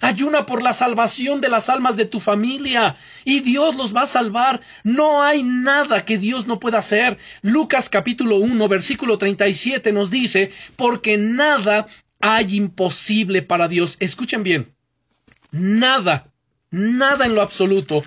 [0.00, 4.06] Ayuna por la salvación de las almas de tu familia y Dios los va a
[4.06, 4.60] salvar.
[4.82, 7.18] No hay nada que Dios no pueda hacer.
[7.42, 11.86] Lucas capítulo 1 versículo 37 nos dice, porque nada
[12.20, 13.96] hay imposible para Dios.
[14.00, 14.74] Escuchen bien,
[15.50, 16.32] nada,
[16.70, 18.02] nada en lo absoluto,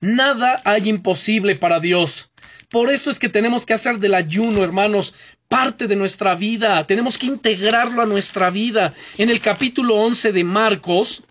[0.00, 2.31] nada hay imposible para Dios.
[2.72, 5.12] Por esto es que tenemos que hacer del ayuno, hermanos,
[5.46, 8.94] parte de nuestra vida, tenemos que integrarlo a nuestra vida.
[9.18, 11.22] En el capítulo 11 de Marcos,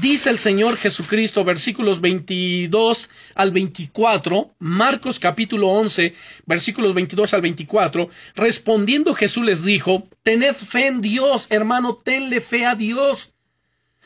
[0.00, 6.14] dice el Señor Jesucristo, versículos 22 al 24, Marcos capítulo 11,
[6.46, 12.64] versículos 22 al 24, respondiendo Jesús les dijo, tened fe en Dios, hermano, tenle fe
[12.64, 13.34] a Dios.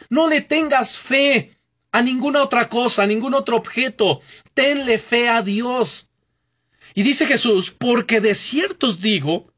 [0.08, 1.56] No le tengas fe
[1.92, 4.22] a ninguna otra cosa, a ningún otro objeto,
[4.54, 6.09] tenle fe a Dios.
[6.94, 9.50] Y dice Jesús, porque de cierto os digo,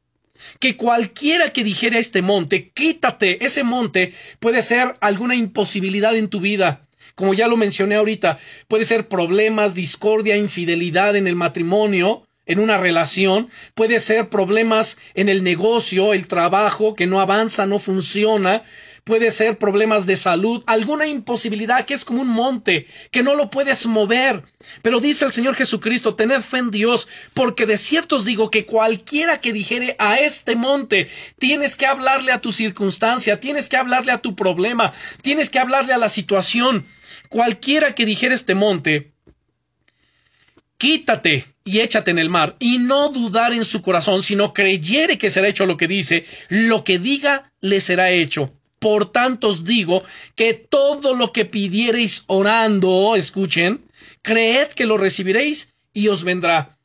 [0.59, 6.39] que cualquiera que dijera este monte, quítate, ese monte puede ser alguna imposibilidad en tu
[6.39, 6.87] vida.
[7.15, 12.77] Como ya lo mencioné ahorita, puede ser problemas, discordia, infidelidad en el matrimonio, en una
[12.77, 18.63] relación, puede ser problemas en el negocio, el trabajo que no avanza, no funciona,
[19.03, 23.49] puede ser problemas de salud, alguna imposibilidad que es como un monte, que no lo
[23.49, 24.43] puedes mover.
[24.81, 28.65] Pero dice el Señor Jesucristo, tened fe en Dios, porque de cierto os digo que
[28.65, 34.11] cualquiera que dijere a este monte, tienes que hablarle a tu circunstancia, tienes que hablarle
[34.11, 36.85] a tu problema, tienes que hablarle a la situación.
[37.29, 39.11] Cualquiera que dijere este monte,
[40.77, 45.29] quítate y échate en el mar, y no dudar en su corazón, sino creyere que
[45.29, 48.53] será hecho lo que dice, lo que diga le será hecho.
[48.83, 50.03] Por tanto os digo
[50.35, 53.71] que todo lo que pidiereis orando, escuchen,
[54.21, 56.77] creed que lo recibiréis y os vendrá.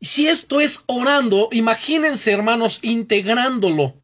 [0.00, 3.94] Si esto es orando, imagínense, hermanos, integrándolo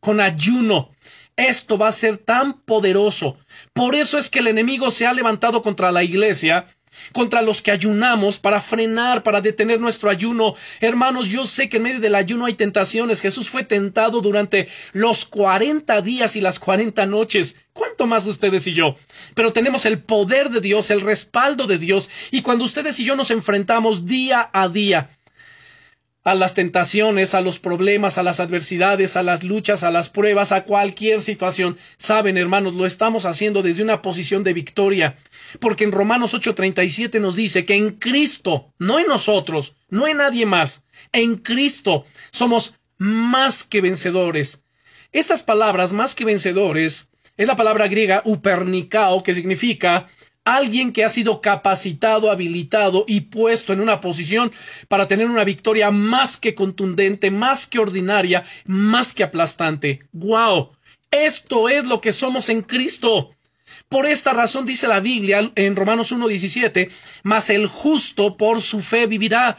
[0.00, 0.90] con ayuno.
[1.34, 3.38] Esto va a ser tan poderoso.
[3.72, 6.66] Por eso es que el enemigo se ha levantado contra la iglesia
[7.12, 10.54] contra los que ayunamos para frenar, para detener nuestro ayuno.
[10.80, 13.20] Hermanos, yo sé que en medio del ayuno hay tentaciones.
[13.20, 17.56] Jesús fue tentado durante los cuarenta días y las cuarenta noches.
[17.72, 18.96] ¿Cuánto más ustedes y yo?
[19.34, 23.16] Pero tenemos el poder de Dios, el respaldo de Dios, y cuando ustedes y yo
[23.16, 25.10] nos enfrentamos día a día
[26.22, 30.52] a las tentaciones, a los problemas, a las adversidades, a las luchas, a las pruebas,
[30.52, 31.78] a cualquier situación.
[31.96, 35.16] Saben, hermanos, lo estamos haciendo desde una posición de victoria,
[35.60, 40.44] porque en Romanos 8:37 nos dice que en Cristo, no en nosotros, no en nadie
[40.44, 44.62] más, en Cristo somos más que vencedores.
[45.12, 50.08] Estas palabras, más que vencedores, es la palabra griega upernicao, que significa
[50.44, 54.52] alguien que ha sido capacitado, habilitado y puesto en una posición
[54.88, 60.00] para tener una victoria más que contundente, más que ordinaria, más que aplastante.
[60.12, 60.72] ¡Guau!
[61.10, 63.34] Esto es lo que somos en Cristo.
[63.88, 66.90] Por esta razón dice la Biblia en Romanos 1.17,
[67.22, 69.58] mas el justo por su fe vivirá.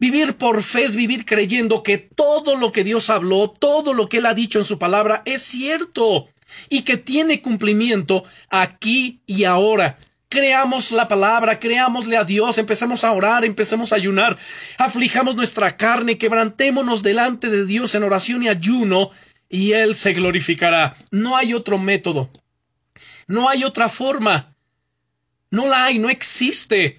[0.00, 4.18] Vivir por fe es vivir creyendo que todo lo que Dios habló, todo lo que
[4.18, 6.28] Él ha dicho en su palabra es cierto
[6.68, 9.98] y que tiene cumplimiento aquí y ahora.
[10.30, 14.36] Creamos la palabra, creámosle a Dios, empecemos a orar, empecemos a ayunar,
[14.76, 19.10] aflijamos nuestra carne, quebrantémonos delante de Dios en oración y ayuno,
[19.48, 20.96] y Él se glorificará.
[21.10, 22.30] No hay otro método,
[23.26, 24.54] no hay otra forma,
[25.50, 26.98] no la hay, no existe.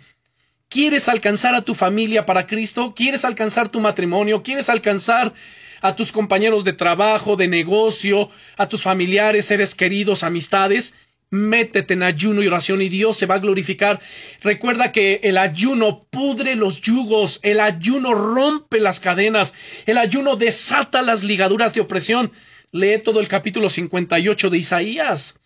[0.70, 2.94] ¿Quieres alcanzar a tu familia para Cristo?
[2.96, 4.44] ¿Quieres alcanzar tu matrimonio?
[4.44, 5.34] ¿Quieres alcanzar
[5.82, 10.94] a tus compañeros de trabajo, de negocio, a tus familiares, seres queridos, amistades,
[11.32, 14.00] métete en ayuno y oración y Dios se va a glorificar.
[14.42, 19.56] Recuerda que el ayuno pudre los yugos, el ayuno rompe las cadenas,
[19.88, 22.32] el ayuno desata las ligaduras de opresión.
[22.72, 25.40] Lee todo el capítulo 58 de Isaías.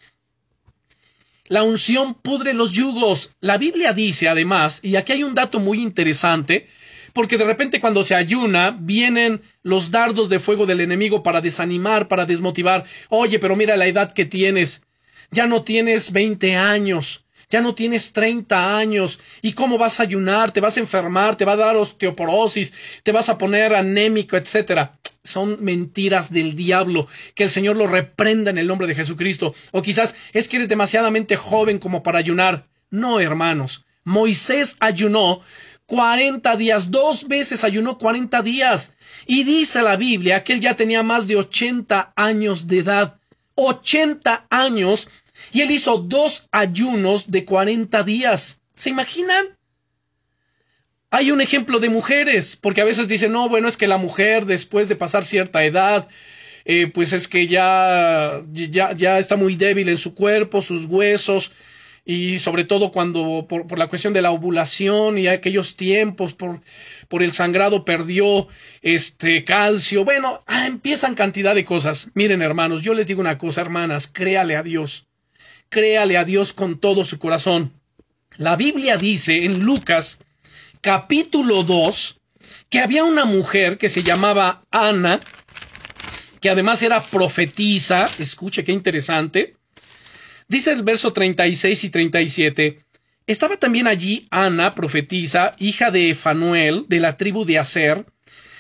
[1.48, 3.32] La unción pudre los yugos.
[3.42, 6.68] La Biblia dice además, y aquí hay un dato muy interesante,
[7.12, 12.08] porque de repente cuando se ayuna vienen los dardos de fuego del enemigo para desanimar,
[12.08, 12.86] para desmotivar.
[13.10, 14.84] Oye, pero mira la edad que tienes.
[15.32, 17.26] Ya no tienes veinte años.
[17.50, 19.20] Ya no tienes treinta años.
[19.42, 20.54] ¿Y cómo vas a ayunar?
[20.54, 22.72] Te vas a enfermar, te va a dar osteoporosis,
[23.04, 24.98] te vas a poner anémico, etcétera.
[25.24, 27.08] Son mentiras del diablo.
[27.36, 29.56] Que el Señor lo reprenda en el nombre de Jesucristo.
[29.72, 32.68] O quizás es que eres demasiadamente joven como para ayunar.
[32.90, 33.86] No, hermanos.
[34.04, 35.42] Moisés ayunó
[35.86, 38.94] cuarenta días, dos veces ayunó cuarenta días.
[39.26, 43.20] Y dice la Biblia que él ya tenía más de ochenta años de edad.
[43.56, 45.08] Ochenta años.
[45.52, 48.62] Y él hizo dos ayunos de cuarenta días.
[48.76, 49.58] ¿Se imaginan?
[51.16, 54.48] Hay un ejemplo de mujeres, porque a veces dicen, no, bueno, es que la mujer
[54.48, 56.08] después de pasar cierta edad,
[56.66, 61.52] eh, pues es que ya, ya, ya está muy débil en su cuerpo, sus huesos,
[62.04, 66.62] y sobre todo cuando por, por, la cuestión de la ovulación y aquellos tiempos por,
[67.10, 68.48] por el sangrado perdió
[68.82, 70.06] este calcio.
[70.06, 72.10] Bueno, ah, empiezan cantidad de cosas.
[72.16, 75.06] Miren, hermanos, yo les digo una cosa, hermanas, créale a Dios.
[75.70, 77.72] Créale a Dios con todo su corazón.
[78.36, 80.18] La Biblia dice en Lucas
[80.84, 82.20] capítulo 2
[82.70, 85.20] que había una mujer que se llamaba Ana,
[86.40, 88.08] que además era profetisa.
[88.20, 89.56] Escuche qué interesante
[90.48, 92.80] Dice el verso 36 y 37.
[93.26, 98.06] Estaba también allí Ana, profetisa, hija de Fanuel, de la tribu de Aser,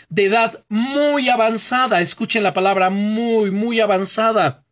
[0.09, 4.63] de edad muy avanzada, escuchen la palabra muy, muy avanzada,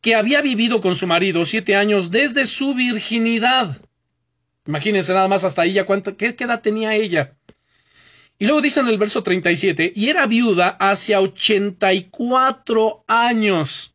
[0.00, 3.78] que había vivido con su marido siete años desde su virginidad.
[4.66, 7.34] Imagínense nada más hasta ahí ya cuánto, ¿qué, edad tenía ella?
[8.38, 13.92] Y luego dice en el verso 37, y era viuda hacia 84 años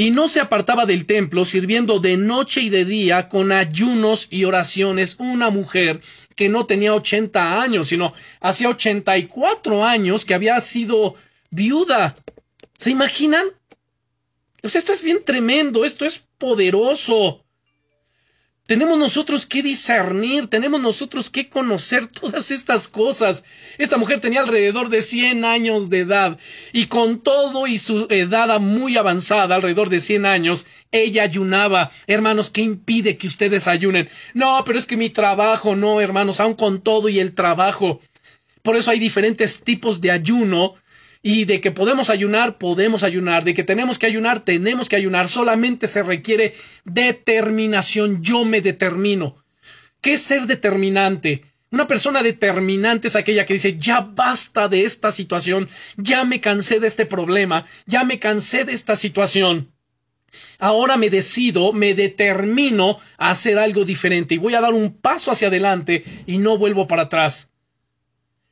[0.00, 4.44] y no se apartaba del templo, sirviendo de noche y de día con ayunos y
[4.44, 6.00] oraciones, una mujer
[6.36, 11.16] que no tenía ochenta años, sino hacía ochenta y cuatro años que había sido
[11.50, 12.14] viuda.
[12.78, 13.48] ¿Se imaginan?
[14.62, 17.44] Esto es bien tremendo, esto es poderoso.
[18.70, 23.42] Tenemos nosotros que discernir, tenemos nosotros que conocer todas estas cosas.
[23.78, 26.38] Esta mujer tenía alrededor de 100 años de edad
[26.72, 31.90] y con todo y su edad muy avanzada, alrededor de 100 años, ella ayunaba.
[32.06, 34.08] Hermanos, ¿qué impide que ustedes ayunen?
[34.34, 38.00] No, pero es que mi trabajo, no, hermanos, aun con todo y el trabajo.
[38.62, 40.76] Por eso hay diferentes tipos de ayuno
[41.22, 45.28] y de que podemos ayunar, podemos ayunar, de que tenemos que ayunar, tenemos que ayunar,
[45.28, 46.54] solamente se requiere
[46.84, 49.36] determinación, yo me determino.
[50.00, 51.44] ¿Qué es ser determinante?
[51.70, 56.80] Una persona determinante es aquella que dice, ya basta de esta situación, ya me cansé
[56.80, 59.70] de este problema, ya me cansé de esta situación.
[60.58, 65.30] Ahora me decido, me determino a hacer algo diferente y voy a dar un paso
[65.30, 67.49] hacia adelante y no vuelvo para atrás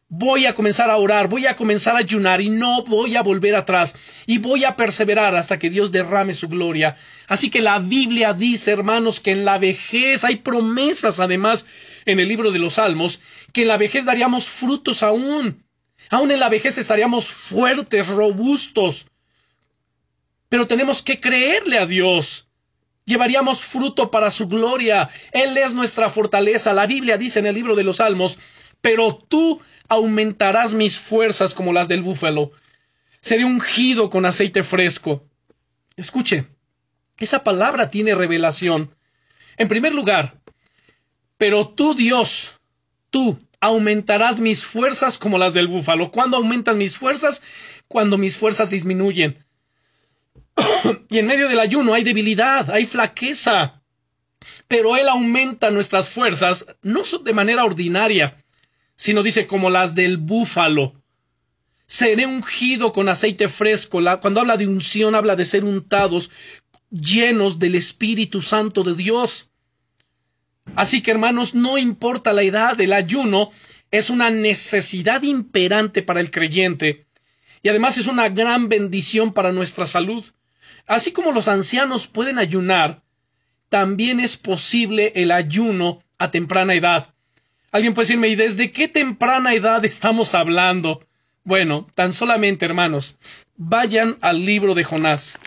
[0.09, 3.55] voy a comenzar a orar, voy a comenzar a ayunar y no voy a volver
[3.55, 3.95] atrás
[4.27, 6.97] y voy a perseverar hasta que Dios derrame su gloria.
[7.27, 11.67] Así que la Biblia dice, hermanos, que en la vejez hay promesas además
[12.07, 13.21] en el libro de los Salmos,
[13.53, 15.65] que en la vejez daríamos frutos aún.
[16.11, 19.07] Aún en la vejez estaríamos fuertes, robustos.
[20.49, 22.47] Pero tenemos que creerle a Dios
[23.05, 25.09] llevaríamos fruto para su gloria.
[25.33, 26.75] Él es nuestra fortaleza.
[26.75, 28.39] La Biblia dice en el libro de los Salmos
[28.81, 32.53] pero tú aumentarás mis fuerzas como las del búfalo.
[33.21, 35.25] Seré ungido con aceite fresco.
[35.97, 36.47] Escuche,
[37.19, 38.95] esa palabra tiene revelación.
[39.57, 40.41] En primer lugar,
[41.37, 42.55] pero tú, Dios,
[43.11, 46.11] tú aumentarás mis fuerzas como las del búfalo.
[46.13, 47.43] ¿Cuándo aumentan mis fuerzas?
[47.89, 49.45] Cuando mis fuerzas disminuyen.
[51.09, 53.83] y en medio del ayuno hay debilidad, hay flaqueza.
[54.69, 58.37] Pero Él aumenta nuestras fuerzas, no de manera ordinaria,
[58.99, 61.01] sino dice como las del búfalo.
[61.87, 64.01] Seré ungido con aceite fresco.
[64.21, 66.31] cuando habla de unción, habla de ser untados,
[66.91, 69.53] llenos del Espíritu Santo de Dios.
[70.75, 73.53] Así que, hermanos, no importa la edad, el ayuno
[73.93, 77.07] es una necesidad imperante para el creyente
[77.63, 80.25] y además es una gran bendición para nuestra salud.
[80.87, 83.03] Así como los ancianos pueden ayunar,
[83.69, 87.15] también es posible el ayuno a temprana edad.
[87.71, 91.05] Alguien puede decirme, ¿y desde qué temprana edad estamos hablando?
[91.45, 93.17] Bueno, tan solamente, hermanos,
[93.57, 95.39] vayan al libro de Jonás.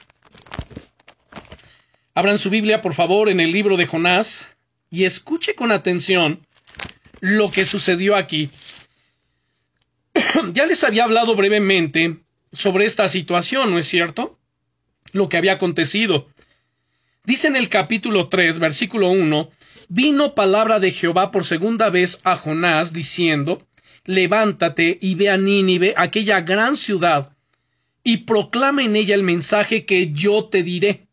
[2.13, 4.49] Abran su Biblia, por favor, en el libro de Jonás
[4.89, 6.45] y escuche con atención
[7.21, 8.49] lo que sucedió aquí.
[10.53, 12.17] ya les había hablado brevemente
[12.51, 14.37] sobre esta situación, ¿no es cierto?
[15.13, 16.27] Lo que había acontecido.
[17.23, 19.49] Dice en el capítulo 3, versículo 1,
[19.93, 23.67] vino palabra de Jehová por segunda vez a Jonás, diciendo,
[24.05, 27.35] Levántate y ve a Nínive, aquella gran ciudad,
[28.01, 31.07] y proclama en ella el mensaje que yo te diré.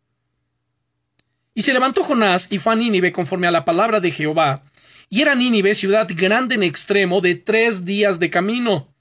[1.56, 4.62] Y se levantó Jonás y fue a Nínive conforme a la palabra de Jehová,
[5.10, 8.94] y era Nínive ciudad grande en extremo de tres días de camino.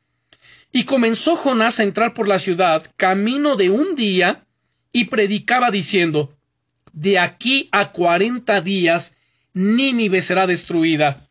[0.71, 4.43] Y comenzó Jonás a entrar por la ciudad, camino de un día,
[4.91, 6.35] y predicaba diciendo,
[6.93, 9.13] De aquí a cuarenta días
[9.57, 11.27] Nínive será destruida.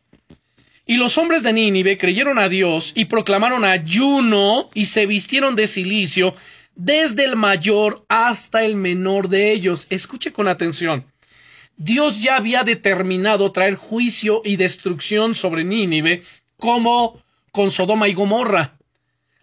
[0.85, 5.67] Y los hombres de Nínive creyeron a Dios y proclamaron ayuno y se vistieron de
[5.67, 6.35] silicio
[6.75, 9.87] desde el mayor hasta el menor de ellos.
[9.89, 11.05] Escuche con atención.
[11.77, 16.23] Dios ya había determinado traer juicio y destrucción sobre Nínive
[16.57, 17.21] como
[17.51, 18.77] con Sodoma y Gomorra.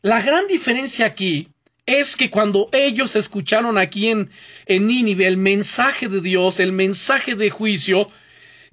[0.03, 1.49] La gran diferencia aquí
[1.87, 4.31] es que cuando ellos escucharon aquí en,
[4.67, 8.11] en Nínive el mensaje de Dios, el mensaje de juicio,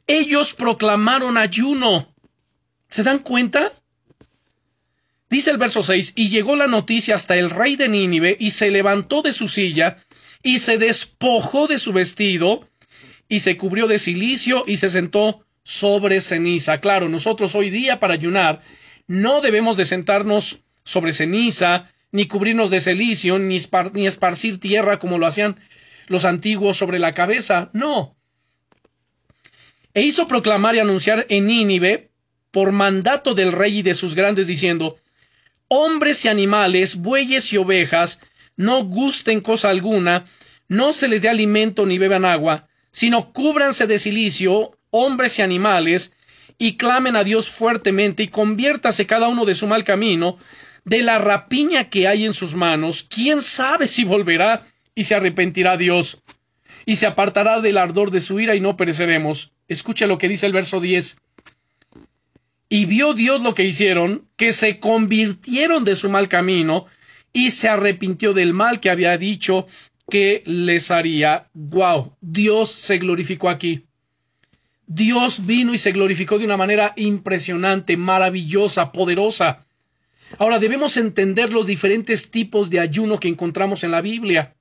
[0.08, 2.14] ellos proclamaron ayuno.
[2.90, 3.74] ¿Se dan cuenta?
[5.30, 8.70] Dice el verso 6, y llegó la noticia hasta el rey de Nínive, y se
[8.70, 10.04] levantó de su silla,
[10.44, 12.68] y se despojó de su vestido,
[13.30, 16.82] y se cubrió de silicio, y se sentó sobre ceniza.
[16.82, 18.62] Claro, nosotros hoy día para ayunar
[19.08, 23.58] no debemos de sentarnos sobre ceniza, ni cubrirnos de celicio, ni,
[23.94, 25.60] ni esparcir tierra como lo hacían
[26.08, 27.70] los antiguos sobre la cabeza.
[27.74, 28.16] No.
[29.94, 32.12] E hizo proclamar y anunciar en Nínive,
[32.52, 34.98] por mandato del rey y de sus grandes, diciendo,
[35.68, 38.20] hombres y animales, bueyes y ovejas,
[38.58, 40.26] no gusten cosa alguna,
[40.68, 46.14] no se les dé alimento ni beban agua, sino cúbranse de silicio, hombres y animales,
[46.58, 50.38] y clamen a Dios fuertemente, y conviértase cada uno de su mal camino,
[50.84, 55.78] de la rapiña que hay en sus manos, quién sabe si volverá y se arrepentirá
[55.78, 56.22] Dios,
[56.86, 59.54] y se apartará del ardor de su ira y no pereceremos.
[59.72, 61.16] Escucha lo que dice el verso 10.
[62.68, 66.88] Y vio Dios lo que hicieron, que se convirtieron de su mal camino,
[67.32, 69.68] y se arrepintió del mal que había dicho
[70.10, 71.48] que les haría.
[71.54, 73.86] Wow, Dios se glorificó aquí.
[74.88, 79.66] Dios vino y se glorificó de una manera impresionante, maravillosa, poderosa.
[80.38, 84.54] Ahora debemos entender los diferentes tipos de ayuno que encontramos en la Biblia.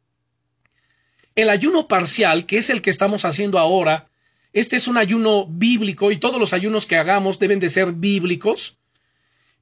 [1.34, 4.09] El ayuno parcial, que es el que estamos haciendo ahora,
[4.53, 8.78] este es un ayuno bíblico y todos los ayunos que hagamos deben de ser bíblicos.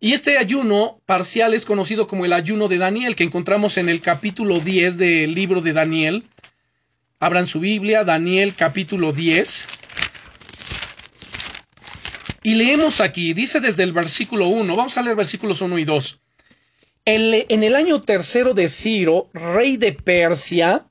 [0.00, 4.00] Y este ayuno parcial es conocido como el ayuno de Daniel, que encontramos en el
[4.00, 6.24] capítulo 10 del libro de Daniel.
[7.20, 9.66] Abran su Biblia, Daniel capítulo 10.
[12.44, 16.20] Y leemos aquí, dice desde el versículo 1, vamos a leer versículos 1 y 2.
[17.04, 20.87] en el año tercero de Ciro, rey de Persia,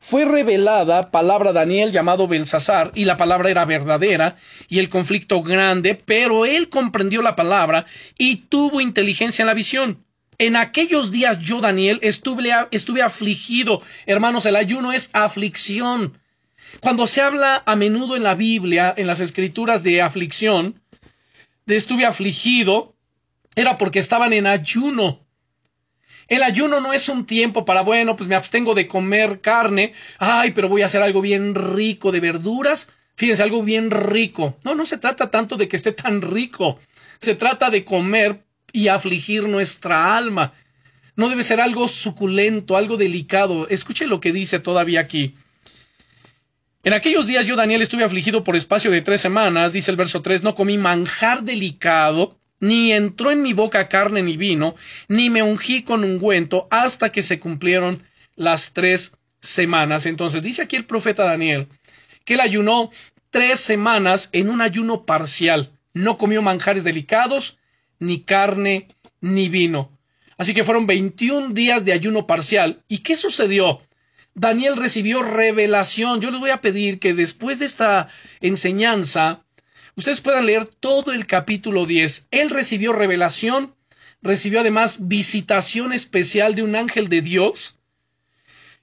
[0.00, 4.36] fue revelada palabra Daniel llamado Belsasar, y la palabra era verdadera,
[4.66, 7.84] y el conflicto grande, pero él comprendió la palabra
[8.16, 10.04] y tuvo inteligencia en la visión.
[10.38, 13.82] En aquellos días yo, Daniel, estuve, estuve afligido.
[14.06, 16.18] Hermanos, el ayuno es aflicción.
[16.80, 20.80] Cuando se habla a menudo en la Biblia, en las escrituras de aflicción,
[21.66, 22.94] de estuve afligido,
[23.54, 25.20] era porque estaban en ayuno.
[26.30, 30.52] El ayuno no es un tiempo para, bueno, pues me abstengo de comer carne, ay,
[30.52, 34.56] pero voy a hacer algo bien rico de verduras, fíjense, algo bien rico.
[34.62, 36.78] No, no se trata tanto de que esté tan rico,
[37.18, 40.52] se trata de comer y afligir nuestra alma.
[41.16, 43.66] No debe ser algo suculento, algo delicado.
[43.68, 45.34] Escuche lo que dice todavía aquí.
[46.84, 50.22] En aquellos días yo, Daniel, estuve afligido por espacio de tres semanas, dice el verso
[50.22, 54.76] tres, no comí manjar delicado, ni entró en mi boca carne ni vino,
[55.08, 58.02] ni me ungí con ungüento, hasta que se cumplieron
[58.36, 60.06] las tres semanas.
[60.06, 61.68] Entonces, dice aquí el profeta Daniel,
[62.24, 62.90] que él ayunó
[63.30, 67.58] tres semanas en un ayuno parcial, no comió manjares delicados,
[67.98, 68.88] ni carne,
[69.20, 69.98] ni vino.
[70.36, 72.82] Así que fueron 21 días de ayuno parcial.
[72.88, 73.82] ¿Y qué sucedió?
[74.34, 76.20] Daniel recibió revelación.
[76.20, 78.08] Yo les voy a pedir que después de esta
[78.40, 79.44] enseñanza,
[80.00, 82.28] ustedes puedan leer todo el capítulo 10.
[82.30, 83.74] Él recibió revelación,
[84.22, 87.78] recibió además visitación especial de un ángel de Dios.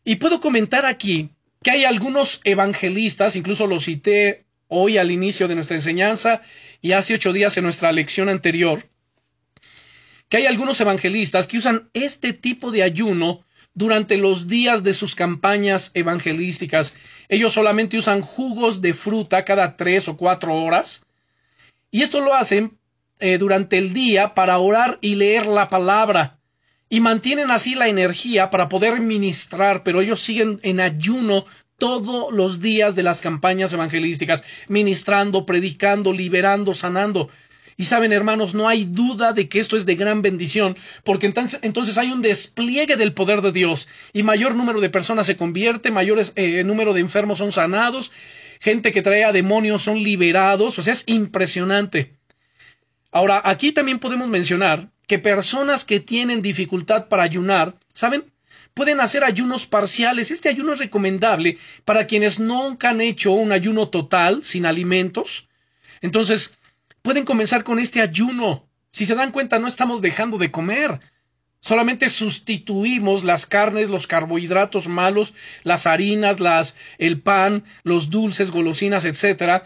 [0.06, 1.32] Y puedo comentar aquí
[1.64, 6.42] que hay algunos evangelistas, incluso lo cité hoy al inicio de nuestra enseñanza
[6.82, 8.88] y hace ocho días en nuestra lección anterior,
[10.30, 13.44] que hay algunos evangelistas que usan este tipo de ayuno
[13.74, 16.94] durante los días de sus campañas evangelísticas.
[17.28, 21.07] Ellos solamente usan jugos de fruta cada tres o cuatro horas.
[21.92, 22.78] Y esto lo hacen
[23.20, 26.40] eh, durante el día para orar y leer la palabra.
[26.90, 31.46] Y mantienen así la energía para poder ministrar, pero ellos siguen en ayuno
[31.78, 37.30] todos los días de las campañas evangelísticas, ministrando, predicando, liberando, sanando.
[37.80, 41.60] Y saben, hermanos, no hay duda de que esto es de gran bendición, porque entonces,
[41.62, 45.92] entonces hay un despliegue del poder de Dios y mayor número de personas se convierte,
[45.92, 48.12] mayor eh, número de enfermos son sanados,
[48.60, 52.16] gente que trae a demonios son liberados, o sea, es impresionante.
[53.12, 58.26] Ahora, aquí también podemos mencionar que personas que tienen dificultad para ayunar, ¿saben?
[58.74, 60.30] Pueden hacer ayunos parciales.
[60.30, 65.48] Este ayuno es recomendable para quienes nunca han hecho un ayuno total, sin alimentos.
[66.02, 66.54] Entonces,
[67.02, 68.68] pueden comenzar con este ayuno.
[68.92, 71.00] Si se dan cuenta, no estamos dejando de comer.
[71.60, 75.34] Solamente sustituimos las carnes, los carbohidratos malos,
[75.64, 79.64] las harinas, las, el pan, los dulces, golosinas, etcétera.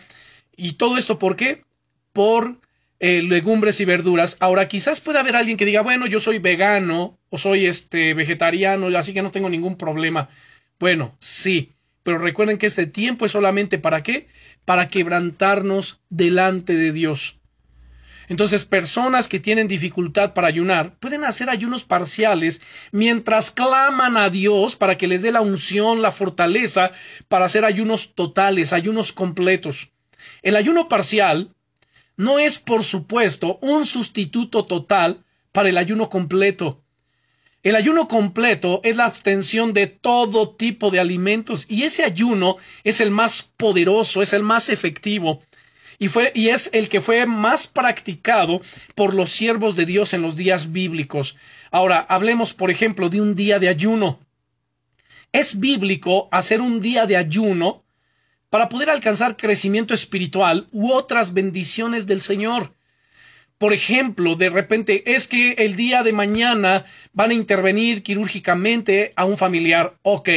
[0.56, 1.64] Y todo esto, ¿por qué?
[2.14, 2.60] Por
[3.00, 4.38] eh, legumbres y verduras.
[4.40, 8.96] Ahora, quizás pueda haber alguien que diga, bueno, yo soy vegano o soy este vegetariano,
[8.98, 10.30] así que no tengo ningún problema.
[10.80, 11.74] Bueno, sí,
[12.04, 14.28] pero recuerden que este tiempo es solamente para qué?
[14.66, 17.41] Para quebrantarnos delante de Dios.
[18.32, 22.62] Entonces, personas que tienen dificultad para ayunar pueden hacer ayunos parciales
[22.94, 26.94] mientras claman a Dios para que les dé la unción, la fortaleza
[27.28, 29.92] para hacer ayunos totales, ayunos completos.
[30.44, 31.54] El ayuno parcial
[32.16, 36.86] no es, por supuesto, un sustituto total para el ayuno completo.
[37.64, 42.56] El ayuno completo es la abstención de todo tipo de alimentos y ese ayuno
[42.86, 45.42] es el más poderoso, es el más efectivo
[46.02, 48.62] y fue y es el que fue más practicado
[48.96, 51.38] por los siervos de Dios en los días bíblicos.
[51.70, 54.20] Ahora, hablemos por ejemplo de un día de ayuno.
[55.32, 57.84] Es bíblico hacer un día de ayuno
[58.50, 62.74] para poder alcanzar crecimiento espiritual u otras bendiciones del Señor.
[63.60, 66.84] Por ejemplo, de repente es que el día de mañana
[67.14, 70.00] van a intervenir quirúrgicamente a un familiar.
[70.02, 70.30] Ok.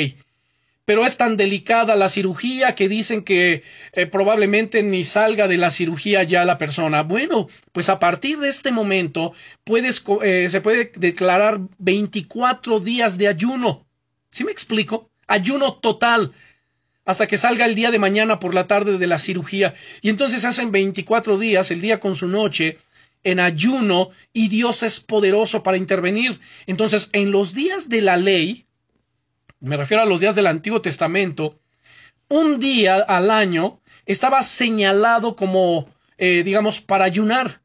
[0.85, 3.62] Pero es tan delicada la cirugía que dicen que
[3.93, 7.03] eh, probablemente ni salga de la cirugía ya la persona.
[7.03, 9.32] Bueno, pues a partir de este momento
[9.64, 13.87] puedes, eh, se puede declarar 24 días de ayuno.
[14.30, 15.11] ¿Sí me explico?
[15.26, 16.32] Ayuno total
[17.05, 19.74] hasta que salga el día de mañana por la tarde de la cirugía.
[20.01, 22.78] Y entonces hacen 24 días, el día con su noche,
[23.24, 26.41] en ayuno y Dios es poderoso para intervenir.
[26.66, 28.63] Entonces, en los días de la ley,
[29.64, 31.58] me refiero a los días del Antiguo Testamento,
[32.28, 35.88] un día al año estaba señalado como,
[36.18, 37.62] eh, digamos, para ayunar,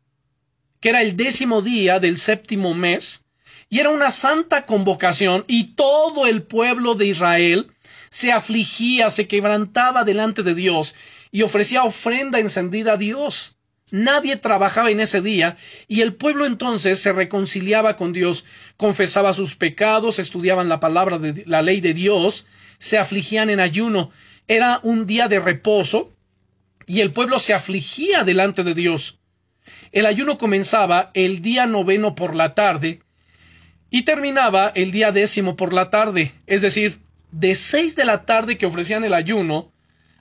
[0.79, 3.25] que era el décimo día del séptimo mes,
[3.69, 7.71] y era una santa convocación, y todo el pueblo de Israel
[8.09, 10.95] se afligía, se quebrantaba delante de Dios,
[11.31, 13.58] y ofrecía ofrenda encendida a Dios.
[13.91, 18.45] Nadie trabajaba en ese día y el pueblo entonces se reconciliaba con Dios,
[18.77, 22.45] confesaba sus pecados, estudiaban la palabra de la ley de Dios,
[22.77, 24.11] se afligían en ayuno.
[24.47, 26.13] Era un día de reposo
[26.85, 29.19] y el pueblo se afligía delante de Dios.
[29.91, 33.01] El ayuno comenzaba el día noveno por la tarde
[33.89, 36.99] y terminaba el día décimo por la tarde, es decir,
[37.31, 39.71] de seis de la tarde que ofrecían el ayuno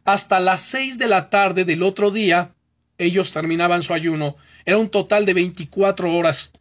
[0.04, 2.54] hasta las seis de la tarde del otro día
[2.98, 4.36] ellos terminaban su ayuno.
[4.66, 6.52] Era un total de 24 horas.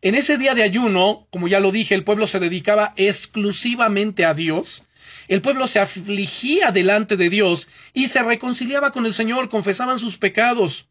[0.00, 4.34] En ese día de ayuno, como ya lo dije, el pueblo se dedicaba exclusivamente a
[4.34, 4.82] Dios.
[5.28, 10.16] El pueblo se afligía delante de Dios y se reconciliaba con el Señor, confesaban sus
[10.16, 10.88] pecados.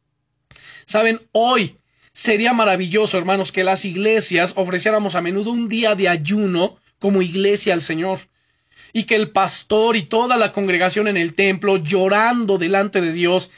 [0.85, 1.77] Saben, hoy
[2.13, 7.73] sería maravilloso, hermanos, que las iglesias ofreciéramos a menudo un día de ayuno como iglesia
[7.73, 8.19] al Señor
[8.93, 13.49] y que el pastor y toda la congregación en el templo llorando delante de Dios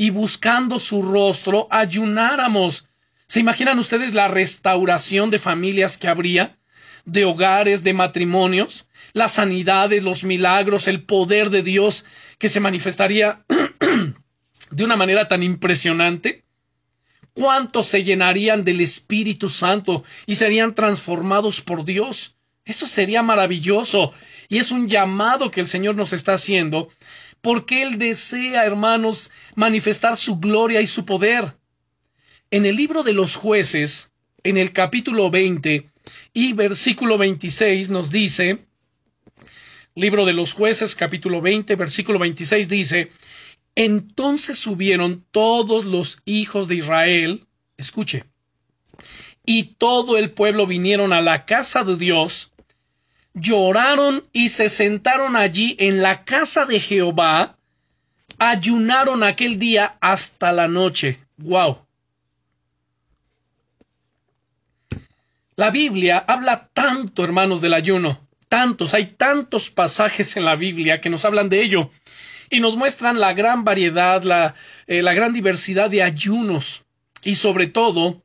[0.00, 2.88] y buscando su rostro ayunáramos.
[3.26, 6.56] ¿Se imaginan ustedes la restauración de familias que habría?
[7.04, 12.04] de hogares, de matrimonios, las sanidades, los milagros, el poder de Dios
[12.38, 13.44] que se manifestaría
[14.70, 16.44] de una manera tan impresionante?
[17.34, 22.36] ¿Cuántos se llenarían del Espíritu Santo y serían transformados por Dios?
[22.64, 24.14] Eso sería maravilloso.
[24.48, 26.88] Y es un llamado que el Señor nos está haciendo
[27.40, 31.56] porque Él desea, hermanos, manifestar su gloria y su poder.
[32.50, 34.12] En el libro de los jueces,
[34.42, 35.88] en el capítulo 20
[36.32, 38.58] y versículo 26 nos dice,
[39.94, 43.12] libro de los jueces, capítulo 20, versículo 26 dice,
[43.74, 48.24] entonces subieron todos los hijos de Israel, escuche,
[49.46, 52.52] y todo el pueblo vinieron a la casa de Dios,
[53.34, 57.56] lloraron y se sentaron allí en la casa de Jehová,
[58.38, 61.18] ayunaron aquel día hasta la noche.
[61.36, 61.78] ¡Wow!
[65.56, 68.26] La Biblia habla tanto, hermanos, del ayuno.
[68.48, 71.90] Tantos, hay tantos pasajes en la Biblia que nos hablan de ello
[72.48, 74.54] y nos muestran la gran variedad, la,
[74.86, 76.82] eh, la gran diversidad de ayunos
[77.22, 78.22] y sobre todo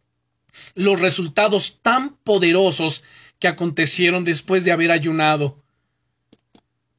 [0.73, 3.03] los resultados tan poderosos
[3.47, 5.61] acontecieron después de haber ayunado.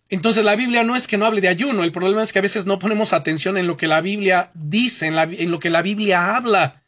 [0.09, 2.43] Entonces la Biblia no es que no hable de ayuno, el problema es que a
[2.43, 6.37] veces no ponemos atención en lo que la Biblia dice, en, lo que la Biblia
[6.37, 6.83] habla.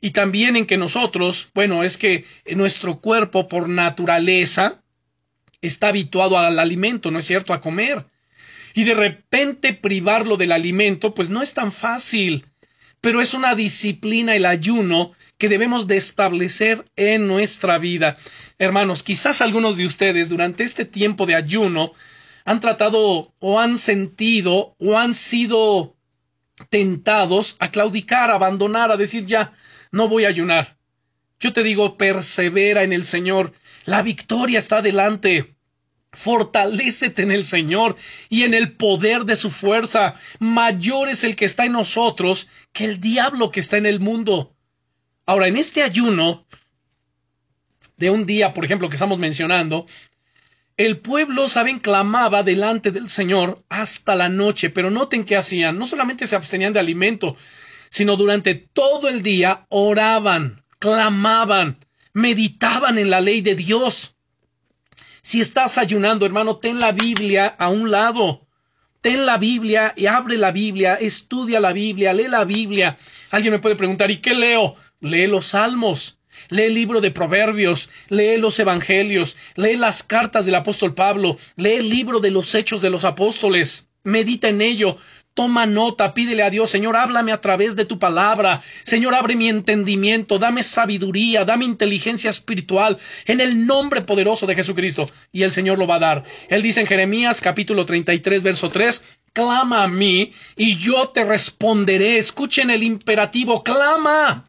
[0.00, 4.82] Y también en que nosotros, bueno, es que nuestro cuerpo por naturaleza
[5.62, 8.04] está habituado al alimento, ¿no es cierto?, a comer.
[8.74, 12.46] Y de repente privarlo del alimento, pues no es tan fácil.
[13.00, 18.16] Pero es una disciplina el ayuno que debemos de establecer en nuestra vida.
[18.58, 21.92] Hermanos, quizás algunos de ustedes durante este tiempo de ayuno
[22.44, 25.96] han tratado o han sentido o han sido
[26.70, 29.52] tentados a claudicar, a abandonar, a decir ya,
[29.90, 30.76] no voy a ayunar.
[31.38, 33.52] Yo te digo, persevera en el Señor.
[33.84, 35.54] La victoria está delante.
[36.12, 37.96] Fortalécete en el Señor
[38.30, 40.14] y en el poder de su fuerza.
[40.38, 44.55] Mayor es el que está en nosotros que el diablo que está en el mundo.
[45.26, 46.46] Ahora, en este ayuno
[47.96, 49.86] de un día, por ejemplo, que estamos mencionando,
[50.76, 55.78] el pueblo, saben, clamaba delante del Señor hasta la noche, pero noten qué hacían.
[55.78, 57.36] No solamente se abstenían de alimento,
[57.90, 64.14] sino durante todo el día oraban, clamaban, meditaban en la ley de Dios.
[65.22, 68.46] Si estás ayunando, hermano, ten la Biblia a un lado.
[69.00, 72.98] Ten la Biblia y abre la Biblia, estudia la Biblia, lee la Biblia.
[73.30, 74.74] Alguien me puede preguntar, ¿y qué leo?
[75.00, 76.18] Lee los salmos,
[76.48, 81.74] lee el libro de Proverbios, lee los Evangelios, lee las cartas del apóstol Pablo, lee
[81.74, 83.88] el libro de los Hechos de los Apóstoles.
[84.04, 84.96] Medita en ello,
[85.36, 88.62] Toma nota, pídele a Dios, Señor, háblame a través de tu palabra.
[88.84, 95.10] Señor, abre mi entendimiento, dame sabiduría, dame inteligencia espiritual, en el nombre poderoso de Jesucristo.
[95.32, 96.24] Y el Señor lo va a dar.
[96.48, 99.02] Él dice en Jeremías capítulo 33, verso 3,
[99.34, 102.16] clama a mí y yo te responderé.
[102.16, 104.48] Escuchen el imperativo, clama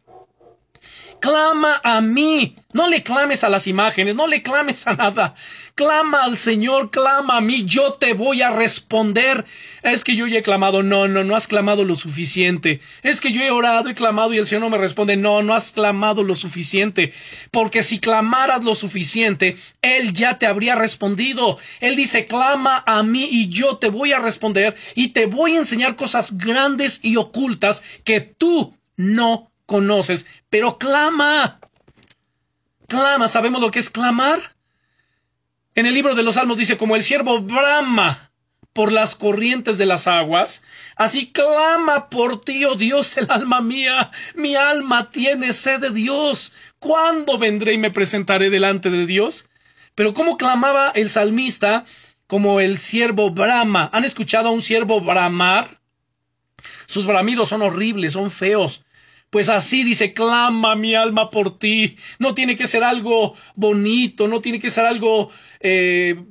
[1.20, 2.54] clama a mí.
[2.74, 5.34] No le clames a las imágenes, no le clames a nada.
[5.74, 9.44] Clama al Señor, clama a mí, yo te voy a responder.
[9.82, 12.80] Es que yo ya he clamado, no, no, no has clamado lo suficiente.
[13.02, 15.54] Es que yo he orado y clamado y el Señor no me responde, no, no
[15.54, 17.12] has clamado lo suficiente.
[17.50, 21.58] Porque si clamaras lo suficiente, Él ya te habría respondido.
[21.80, 25.60] Él dice, clama a mí y yo te voy a responder y te voy a
[25.60, 31.60] enseñar cosas grandes y ocultas que tú no conoces, pero clama.
[32.88, 34.56] Clama, ¿sabemos lo que es clamar?
[35.74, 38.32] En el libro de los Salmos dice, como el siervo brama
[38.72, 40.62] por las corrientes de las aguas,
[40.96, 44.10] así clama por ti, oh Dios, el alma mía.
[44.34, 46.54] Mi alma tiene sed de Dios.
[46.78, 49.50] ¿Cuándo vendré y me presentaré delante de Dios?
[49.94, 51.84] Pero ¿cómo clamaba el salmista
[52.26, 53.90] como el siervo brama?
[53.92, 55.78] ¿Han escuchado a un siervo bramar?
[56.86, 58.82] Sus bramidos son horribles, son feos.
[59.30, 61.96] Pues así dice, clama mi alma por ti.
[62.18, 66.24] No tiene que ser algo bonito, no tiene que ser algo eh,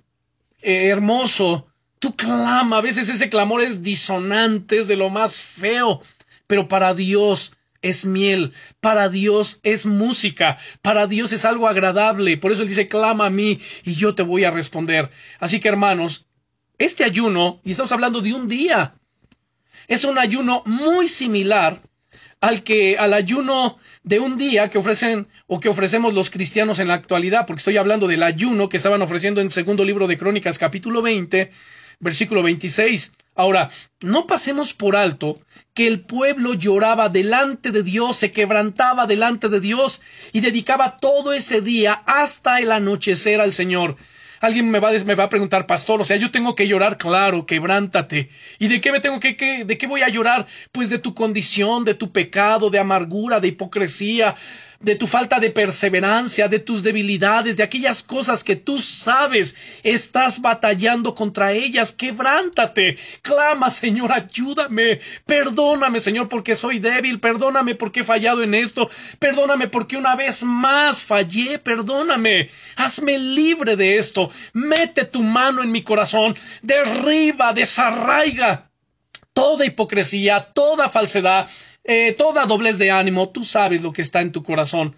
[0.62, 1.68] eh, hermoso.
[2.00, 6.02] Tú clama, a veces ese clamor es disonante, es de lo más feo,
[6.48, 12.38] pero para Dios es miel, para Dios es música, para Dios es algo agradable.
[12.38, 15.12] Por eso Él dice, clama a mí y yo te voy a responder.
[15.40, 16.28] Así que hermanos,
[16.80, 18.96] este ayuno, y estamos hablando de un día,
[19.88, 21.82] es un ayuno muy similar
[22.42, 26.88] al que al ayuno de un día que ofrecen o que ofrecemos los cristianos en
[26.88, 30.18] la actualidad, porque estoy hablando del ayuno que estaban ofreciendo en el segundo libro de
[30.18, 31.52] Crónicas capítulo 20,
[32.00, 33.14] versículo 26.
[33.36, 33.70] Ahora,
[34.02, 35.40] no pasemos por alto
[35.76, 40.02] que el pueblo lloraba delante de Dios, se quebrantaba delante de Dios
[40.34, 43.96] y dedicaba todo ese día hasta el anochecer al Señor.
[44.40, 47.46] Alguien me va, me va a preguntar, pastor, o sea, yo tengo que llorar, claro,
[47.46, 48.30] quebrántate.
[48.60, 50.48] ¿Y de qué me tengo que, que, de qué voy a llorar?
[50.72, 54.36] Pues de tu condición, de tu pecado, de amargura, de hipocresía,
[54.80, 60.40] de tu falta de perseverancia, de tus debilidades, de aquellas cosas que tú sabes estás
[60.42, 61.92] batallando contra ellas.
[61.92, 62.98] Quebrántate.
[63.22, 65.00] Clama, Señor, ayúdame.
[65.26, 67.20] Perdóname, Señor, porque soy débil.
[67.20, 68.90] Perdóname porque he fallado en esto.
[69.20, 71.60] Perdóname porque una vez más fallé.
[71.60, 72.50] Perdóname.
[72.76, 74.30] Hazme libre de esto.
[74.54, 76.36] Mete tu mano en mi corazón.
[76.62, 78.68] Derriba, desarraiga
[79.38, 81.48] toda hipocresía, toda falsedad,
[81.88, 84.96] eh, toda doblez de ánimo, tú sabes lo que está en tu corazón.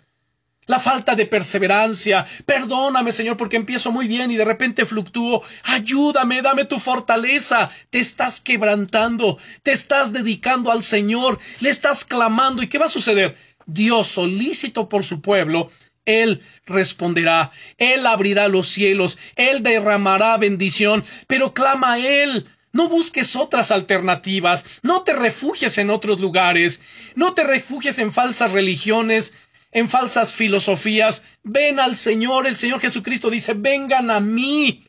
[0.65, 2.27] La falta de perseverancia.
[2.45, 5.41] Perdóname, Señor, porque empiezo muy bien y de repente fluctúo.
[5.63, 7.71] Ayúdame, dame tu fortaleza.
[7.89, 12.61] Te estás quebrantando, te estás dedicando al Señor, le estás clamando.
[12.61, 13.35] ¿Y qué va a suceder?
[13.65, 15.71] Dios, solícito por su pueblo,
[16.05, 23.35] él responderá, Él abrirá los cielos, Él derramará bendición, pero clama a Él, no busques
[23.35, 26.81] otras alternativas, no te refugies en otros lugares,
[27.15, 29.33] no te refugies en falsas religiones,
[29.71, 31.23] en falsas filosofías.
[31.43, 34.85] Ven al Señor, el Señor Jesucristo dice, vengan a mí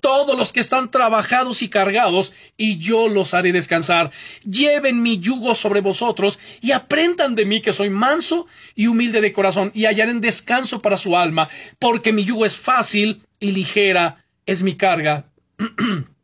[0.00, 4.12] todos los que están trabajados y cargados, y yo los haré descansar.
[4.44, 9.32] Lleven mi yugo sobre vosotros y aprendan de mí que soy manso y humilde de
[9.32, 11.48] corazón, y hallarán descanso para su alma,
[11.78, 15.24] porque mi yugo es fácil y ligera es mi carga.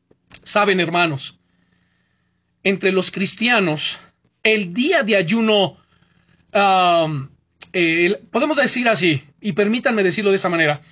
[0.44, 1.38] Saben, hermanos,
[2.62, 3.98] entre los cristianos,
[4.42, 5.78] el día de ayuno,
[6.52, 10.82] podemos decir así, y permítanme decirlo de esa manera,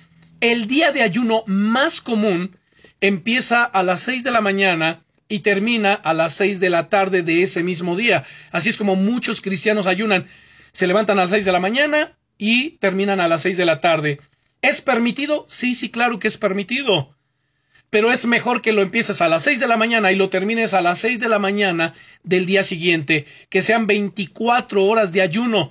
[0.41, 2.57] el día de ayuno más común
[2.99, 7.23] empieza a las seis de la mañana y termina a las seis de la tarde
[7.23, 8.25] de ese mismo día.
[8.51, 10.27] Así es como muchos cristianos ayunan.
[10.73, 13.79] Se levantan a las seis de la mañana y terminan a las seis de la
[13.79, 14.19] tarde.
[14.61, 15.45] ¿Es permitido?
[15.47, 17.12] Sí, sí, claro que es permitido.
[17.93, 20.73] Pero es mejor que lo empieces a las seis de la mañana y lo termines
[20.73, 25.69] a las seis de la mañana del día siguiente, que sean 24 horas de ayuno.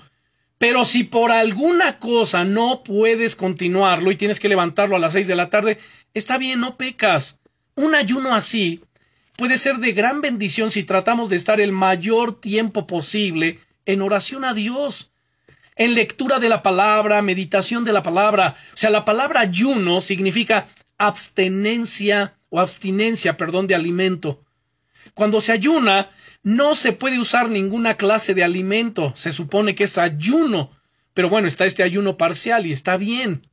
[0.56, 5.26] Pero si por alguna cosa no puedes continuarlo y tienes que levantarlo a las seis
[5.26, 5.78] de la tarde,
[6.14, 7.40] está bien, no pecas.
[7.74, 8.84] Un ayuno así
[9.36, 14.44] puede ser de gran bendición si tratamos de estar el mayor tiempo posible en oración
[14.44, 15.10] a Dios,
[15.74, 18.54] en lectura de la palabra, meditación de la palabra.
[18.74, 20.68] O sea, la palabra ayuno significa
[20.98, 24.44] abstenencia o abstinencia, perdón, de alimento.
[25.14, 26.10] Cuando se ayuna,
[26.42, 29.12] no se puede usar ninguna clase de alimento.
[29.16, 30.70] Se supone que es ayuno.
[31.14, 33.46] Pero bueno, está este ayuno parcial y está bien.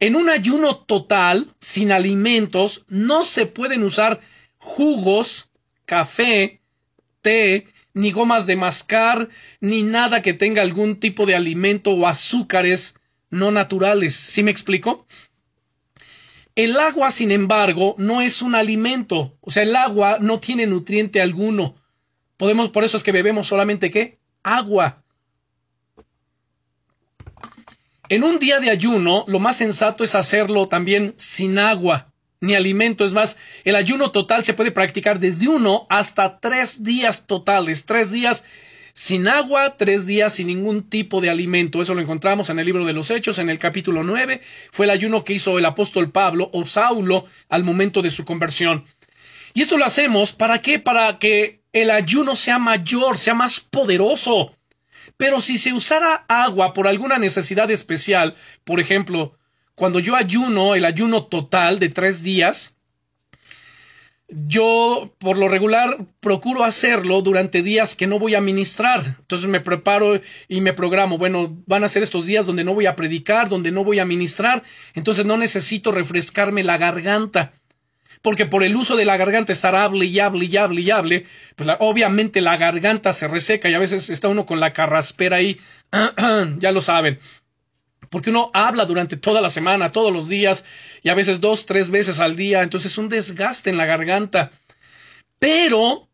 [0.00, 4.20] En un ayuno total, sin alimentos, no se pueden usar
[4.58, 5.50] jugos,
[5.86, 6.60] café,
[7.22, 9.28] té, ni gomas de mascar,
[9.60, 12.96] ni nada que tenga algún tipo de alimento o azúcares
[13.30, 14.14] no naturales.
[14.14, 15.06] ¿Sí me explico?
[16.56, 19.36] El agua, sin embargo, no es un alimento.
[19.40, 21.74] O sea, el agua no tiene nutriente alguno.
[22.36, 24.18] Podemos, por eso es que bebemos solamente qué?
[24.42, 25.02] Agua.
[28.08, 32.12] En un día de ayuno, lo más sensato es hacerlo también sin agua
[32.44, 33.04] ni alimento.
[33.04, 37.86] Es más, el ayuno total se puede practicar desde uno hasta tres días totales.
[37.86, 38.44] Tres días
[38.94, 41.82] sin agua, tres días sin ningún tipo de alimento.
[41.82, 44.40] Eso lo encontramos en el libro de los Hechos, en el capítulo nueve.
[44.72, 48.84] Fue el ayuno que hizo el apóstol Pablo o Saulo al momento de su conversión.
[49.52, 50.78] Y esto lo hacemos para qué?
[50.78, 54.56] Para que el ayuno sea mayor, sea más poderoso.
[55.16, 59.36] Pero si se usara agua por alguna necesidad especial, por ejemplo,
[59.74, 62.73] cuando yo ayuno, el ayuno total de tres días,
[64.28, 69.16] yo por lo regular procuro hacerlo durante días que no voy a ministrar.
[69.20, 71.18] Entonces me preparo y me programo.
[71.18, 74.04] Bueno, van a ser estos días donde no voy a predicar, donde no voy a
[74.04, 74.62] ministrar.
[74.94, 77.52] Entonces no necesito refrescarme la garganta.
[78.22, 81.26] Porque por el uso de la garganta estar hable y hable y hable y hable,
[81.56, 85.60] pues obviamente la garganta se reseca y a veces está uno con la carraspera ahí.
[86.58, 87.18] ya lo saben
[88.14, 90.64] porque uno habla durante toda la semana, todos los días,
[91.02, 94.52] y a veces dos, tres veces al día, entonces es un desgaste en la garganta.
[95.40, 96.08] Pero,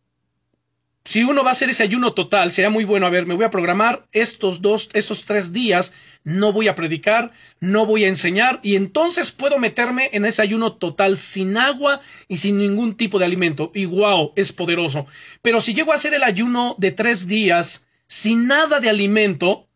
[1.05, 3.45] si uno va a hacer ese ayuno total, sería muy bueno, a ver, me voy
[3.45, 5.93] a programar estos dos, estos tres días,
[6.25, 10.73] no voy a predicar, no voy a enseñar, y entonces puedo meterme en ese ayuno
[10.73, 13.73] total sin agua y sin ningún tipo de alimento.
[13.75, 15.07] Y wow, es poderoso.
[15.43, 19.67] Pero si llego a hacer el ayuno de tres días sin nada de alimento,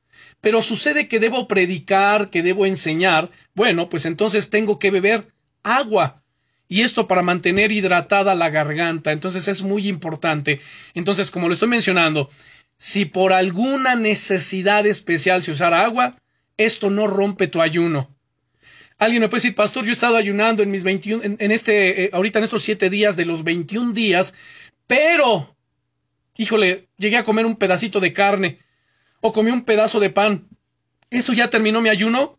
[0.44, 5.32] pero sucede que debo predicar, que debo enseñar, bueno, pues entonces tengo que beber
[5.62, 6.22] agua.
[6.68, 9.12] Y esto para mantener hidratada la garganta.
[9.12, 10.60] Entonces es muy importante.
[10.92, 12.28] Entonces, como lo estoy mencionando,
[12.76, 16.18] si por alguna necesidad especial se usara agua,
[16.58, 18.14] esto no rompe tu ayuno.
[18.98, 22.10] Alguien me puede decir, pastor, yo he estado ayunando en mis 21, en, este, eh,
[22.12, 24.34] ahorita en estos siete días de los 21 días,
[24.86, 25.56] pero,
[26.36, 28.58] híjole, llegué a comer un pedacito de carne
[29.26, 30.48] o comí un pedazo de pan.
[31.08, 32.38] ¿Eso ya terminó mi ayuno?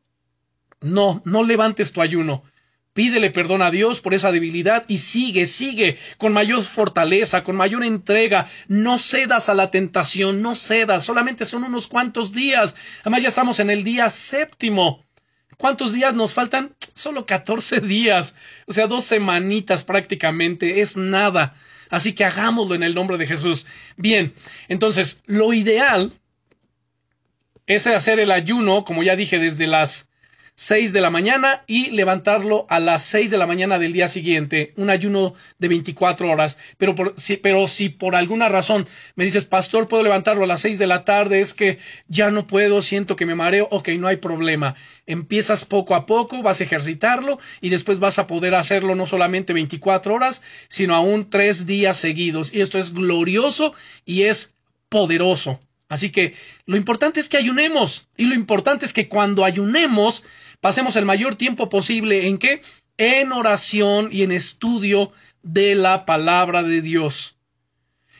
[0.81, 2.43] No, no levantes tu ayuno.
[2.93, 7.83] Pídele perdón a Dios por esa debilidad y sigue, sigue con mayor fortaleza, con mayor
[7.83, 8.45] entrega.
[8.67, 11.03] No cedas a la tentación, no cedas.
[11.03, 12.75] Solamente son unos cuantos días.
[13.01, 15.03] Además ya estamos en el día séptimo.
[15.57, 16.75] ¿Cuántos días nos faltan?
[16.93, 18.35] Solo 14 días.
[18.67, 20.81] O sea, dos semanitas prácticamente.
[20.81, 21.55] Es nada.
[21.89, 23.65] Así que hagámoslo en el nombre de Jesús.
[23.97, 24.35] Bien,
[24.67, 26.13] entonces, lo ideal
[27.67, 30.09] es hacer el ayuno, como ya dije, desde las
[30.57, 34.71] 6 de la mañana y levantarlo a las 6 de la mañana del día siguiente,
[34.77, 36.57] un ayuno de 24 horas.
[36.77, 40.61] Pero, por, si, pero si por alguna razón me dices, pastor, puedo levantarlo a las
[40.61, 44.07] 6 de la tarde, es que ya no puedo, siento que me mareo, ok, no
[44.07, 44.75] hay problema.
[45.05, 49.51] Empiezas poco a poco, vas a ejercitarlo y después vas a poder hacerlo no solamente
[49.51, 52.53] 24 horas, sino aún tres días seguidos.
[52.53, 53.73] Y esto es glorioso
[54.05, 54.55] y es
[54.87, 55.59] poderoso.
[55.95, 56.33] Así que
[56.65, 60.25] lo importante es que ayunemos y lo importante es que cuando ayunemos
[60.59, 62.61] pasemos el mayor tiempo posible en qué?
[62.97, 67.37] En oración y en estudio de la palabra de Dios.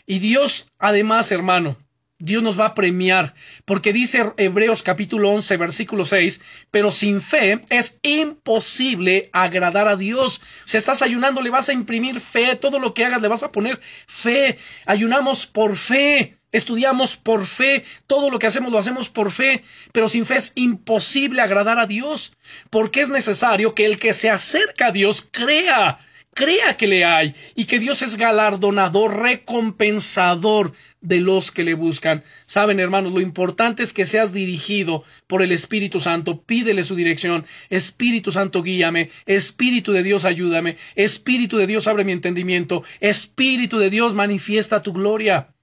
[0.06, 1.78] Y Dios, además, hermano,
[2.18, 3.34] Dios nos va a premiar,
[3.66, 6.40] porque dice Hebreos capítulo 11, versículo 6,
[6.72, 10.40] pero sin fe es imposible agradar a Dios.
[10.66, 13.52] Si estás ayunando, le vas a imprimir fe, todo lo que hagas le vas a
[13.52, 14.58] poner fe.
[14.86, 16.38] Ayunamos por fe.
[16.56, 20.54] Estudiamos por fe, todo lo que hacemos lo hacemos por fe, pero sin fe es
[20.56, 22.32] imposible agradar a Dios,
[22.70, 26.00] porque es necesario que el que se acerca a Dios crea
[26.34, 32.24] crea que le hay y que Dios es galardonador, recompensador de los que le buscan.
[32.46, 36.42] Saben, hermanos, lo importante es que seas dirigido por el Espíritu Santo.
[36.42, 37.46] Pídele su dirección.
[37.70, 39.10] Espíritu Santo, guíame.
[39.26, 40.78] Espíritu de Dios, ayúdame.
[40.96, 42.84] Espíritu de Dios, abre mi entendimiento.
[43.00, 45.55] Espíritu de Dios, manifiesta tu gloria.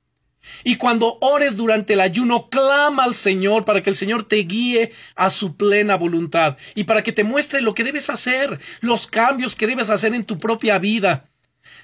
[0.65, 4.93] Y cuando ores durante el ayuno, clama al Señor para que el Señor te guíe
[5.15, 9.57] a su plena voluntad y para que te muestre lo que debes hacer, los cambios
[9.57, 11.29] que debes hacer en tu propia vida.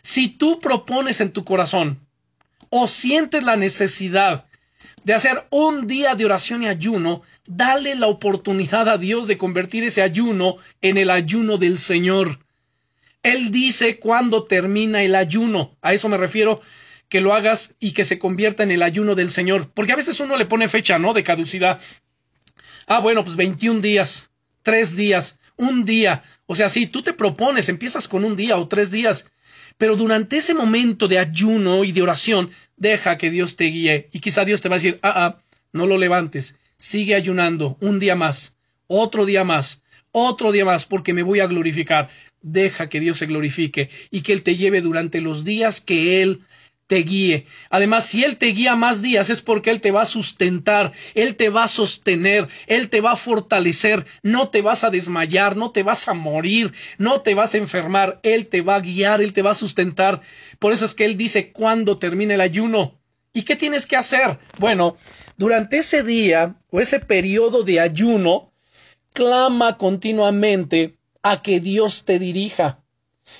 [0.02, 2.00] Si tú propones en tu corazón
[2.70, 4.46] o sientes la necesidad
[5.04, 9.84] de hacer un día de oración y ayuno, dale la oportunidad a Dios de convertir
[9.84, 12.40] ese ayuno en el ayuno del Señor.
[13.22, 15.76] Él dice cuándo termina el ayuno.
[15.82, 16.60] A eso me refiero
[17.08, 19.70] que lo hagas y que se convierta en el ayuno del Señor.
[19.72, 21.14] Porque a veces uno le pone fecha, ¿no?
[21.14, 21.80] De caducidad.
[22.86, 24.30] Ah, bueno, pues 21 días,
[24.62, 26.22] tres días, un día.
[26.46, 29.30] O sea, si tú te propones, empiezas con un día o tres días.
[29.76, 34.08] Pero durante ese momento de ayuno y de oración, deja que Dios te guíe.
[34.12, 35.42] Y quizá Dios te va a decir, ah, ah,
[35.72, 36.56] no lo levantes.
[36.76, 38.56] Sigue ayunando un día más,
[38.86, 42.08] otro día más, otro día más, porque me voy a glorificar.
[42.40, 46.40] Deja que Dios se glorifique y que Él te lleve durante los días que Él
[46.88, 47.46] te guíe.
[47.70, 51.36] Además, si Él te guía más días es porque Él te va a sustentar, Él
[51.36, 55.70] te va a sostener, Él te va a fortalecer, no te vas a desmayar, no
[55.70, 59.32] te vas a morir, no te vas a enfermar, Él te va a guiar, Él
[59.32, 60.22] te va a sustentar.
[60.58, 62.98] Por eso es que Él dice cuándo termina el ayuno.
[63.34, 64.38] ¿Y qué tienes que hacer?
[64.58, 64.96] Bueno,
[65.36, 68.52] durante ese día o ese periodo de ayuno,
[69.12, 72.82] clama continuamente a que Dios te dirija.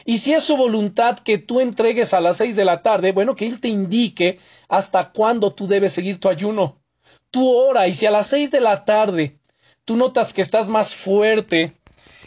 [0.05, 3.37] Y si es su voluntad que tú entregues a las seis de la tarde, bueno,
[3.37, 6.81] que Él te indique hasta cuándo tú debes seguir tu ayuno.
[7.31, 9.39] Tú ora y si a las seis de la tarde
[9.85, 11.75] tú notas que estás más fuerte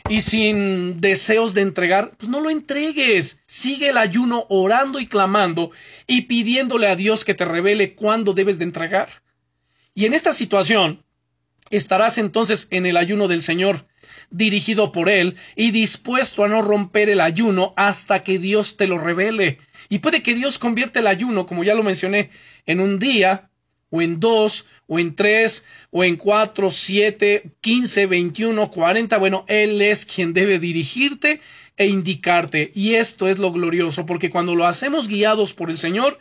[0.09, 3.39] y sin deseos de entregar, pues no lo entregues.
[3.45, 5.72] Sigue el ayuno orando y clamando
[6.07, 9.09] y pidiéndole a Dios que te revele cuándo debes de entregar.
[9.93, 11.03] Y en esta situación
[11.70, 13.86] estarás entonces en el ayuno del Señor
[14.30, 18.97] dirigido por Él y dispuesto a no romper el ayuno hasta que Dios te lo
[18.97, 19.59] revele.
[19.89, 22.30] Y puede que Dios convierta el ayuno, como ya lo mencioné,
[22.66, 23.49] en un día,
[23.89, 29.18] o en dos, o en tres, o en cuatro, siete, quince, veintiuno, cuarenta.
[29.18, 31.41] Bueno, Él es quien debe dirigirte
[31.76, 32.72] e indicarte.
[32.74, 36.20] Y esto es lo glorioso, porque cuando lo hacemos guiados por el Señor,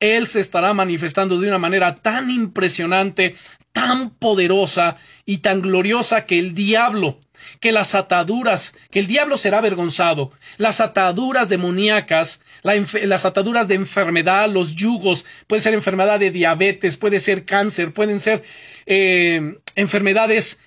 [0.00, 3.36] él se estará manifestando de una manera tan impresionante,
[3.74, 4.96] tan poderosa
[5.26, 7.18] y tan gloriosa que el diablo,
[7.58, 14.48] que las ataduras, que el diablo será avergonzado, las ataduras demoníacas, las ataduras de enfermedad,
[14.48, 18.44] los yugos, puede ser enfermedad de diabetes, puede ser cáncer, pueden ser
[18.86, 20.60] eh, enfermedades,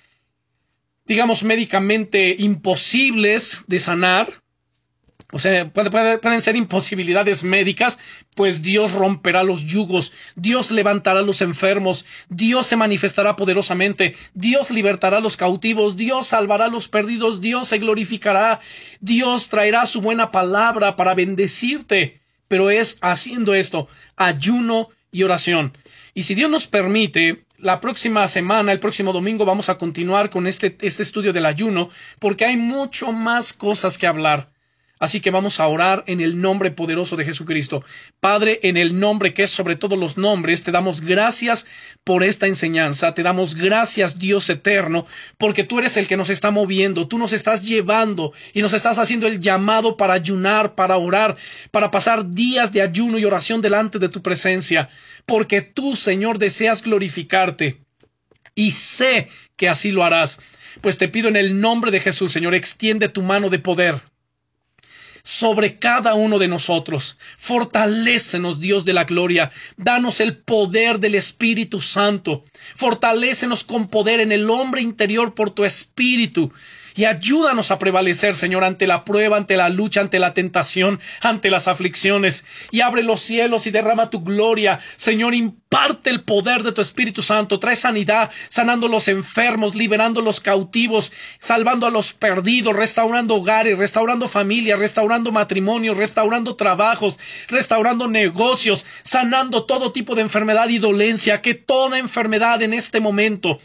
[1.06, 4.42] digamos, médicamente imposibles de sanar,
[5.30, 7.98] o sea, pueden ser imposibilidades médicas,
[8.34, 14.70] pues Dios romperá los yugos, Dios levantará a los enfermos, Dios se manifestará poderosamente, Dios
[14.70, 18.60] libertará a los cautivos, Dios salvará a los perdidos, Dios se glorificará,
[19.00, 22.20] Dios traerá su buena palabra para bendecirte.
[22.48, 25.76] Pero es haciendo esto, ayuno y oración.
[26.14, 30.46] Y si Dios nos permite, la próxima semana, el próximo domingo, vamos a continuar con
[30.46, 34.48] este, este estudio del ayuno, porque hay mucho más cosas que hablar.
[34.98, 37.84] Así que vamos a orar en el nombre poderoso de Jesucristo.
[38.20, 41.66] Padre, en el nombre que es sobre todos los nombres, te damos gracias
[42.04, 43.14] por esta enseñanza.
[43.14, 47.06] Te damos gracias, Dios eterno, porque tú eres el que nos está moviendo.
[47.06, 51.36] Tú nos estás llevando y nos estás haciendo el llamado para ayunar, para orar,
[51.70, 54.88] para pasar días de ayuno y oración delante de tu presencia.
[55.26, 57.78] Porque tú, Señor, deseas glorificarte.
[58.54, 60.40] Y sé que así lo harás.
[60.80, 64.07] Pues te pido en el nombre de Jesús, Señor, extiende tu mano de poder
[65.28, 67.18] sobre cada uno de nosotros.
[67.36, 69.52] Fortalécenos, Dios de la gloria.
[69.76, 72.44] Danos el poder del Espíritu Santo.
[72.74, 76.50] Fortalécenos con poder en el hombre interior por tu Espíritu
[76.94, 81.50] y ayúdanos a prevalecer, Señor, ante la prueba, ante la lucha, ante la tentación, ante
[81.50, 82.44] las aflicciones.
[82.70, 84.80] Y abre los cielos y derrama tu gloria.
[84.96, 87.58] Señor, imparte el poder de tu Espíritu Santo.
[87.58, 94.28] Trae sanidad, sanando los enfermos, liberando los cautivos, salvando a los perdidos, restaurando hogares, restaurando
[94.28, 97.18] familias, restaurando matrimonios, restaurando trabajos,
[97.48, 101.42] restaurando negocios, sanando todo tipo de enfermedad y dolencia.
[101.42, 103.60] Que toda enfermedad en este momento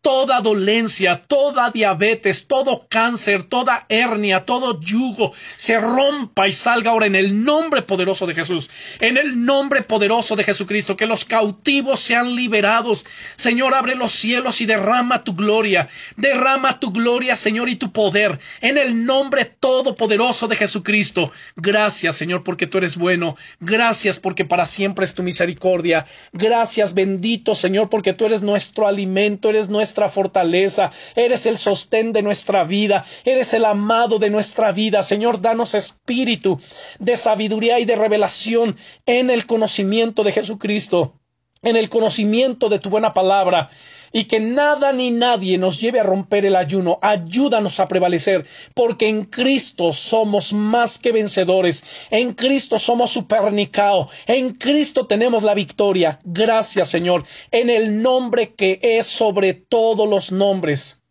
[0.00, 7.06] toda dolencia, toda diabetes, todo cáncer, toda hernia, todo yugo, se rompa y salga ahora
[7.06, 8.70] en el nombre poderoso de Jesús,
[9.00, 13.04] en el nombre poderoso de Jesucristo, que los cautivos sean liberados.
[13.36, 18.38] Señor, abre los cielos y derrama tu gloria, derrama tu gloria, Señor, y tu poder,
[18.60, 21.32] en el nombre todopoderoso de Jesucristo.
[21.56, 23.36] Gracias, Señor, porque tú eres bueno.
[23.60, 26.06] Gracias porque para siempre es tu misericordia.
[26.32, 32.20] Gracias, bendito Señor, porque tú eres nuestro alimento, eres nuestra fortaleza, eres el sostén de
[32.20, 35.02] nuestra vida, eres el amado de nuestra vida.
[35.02, 36.60] Señor, danos espíritu
[36.98, 38.76] de sabiduría y de revelación
[39.06, 41.14] en el conocimiento de Jesucristo,
[41.62, 43.70] en el conocimiento de tu buena palabra
[44.12, 46.98] y que nada ni nadie nos lleve a romper el ayuno.
[47.02, 51.82] Ayúdanos a prevalecer, porque en Cristo somos más que vencedores.
[52.10, 54.08] En Cristo somos supernicao.
[54.26, 56.20] En Cristo tenemos la victoria.
[56.24, 61.02] Gracias, Señor, en el nombre que es sobre todos los nombres.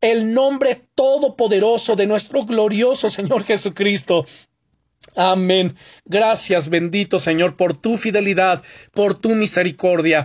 [0.00, 4.24] El nombre todopoderoso de nuestro glorioso Señor Jesucristo.
[5.14, 5.76] Amén.
[6.04, 10.24] Gracias, bendito Señor, por tu fidelidad, por tu misericordia.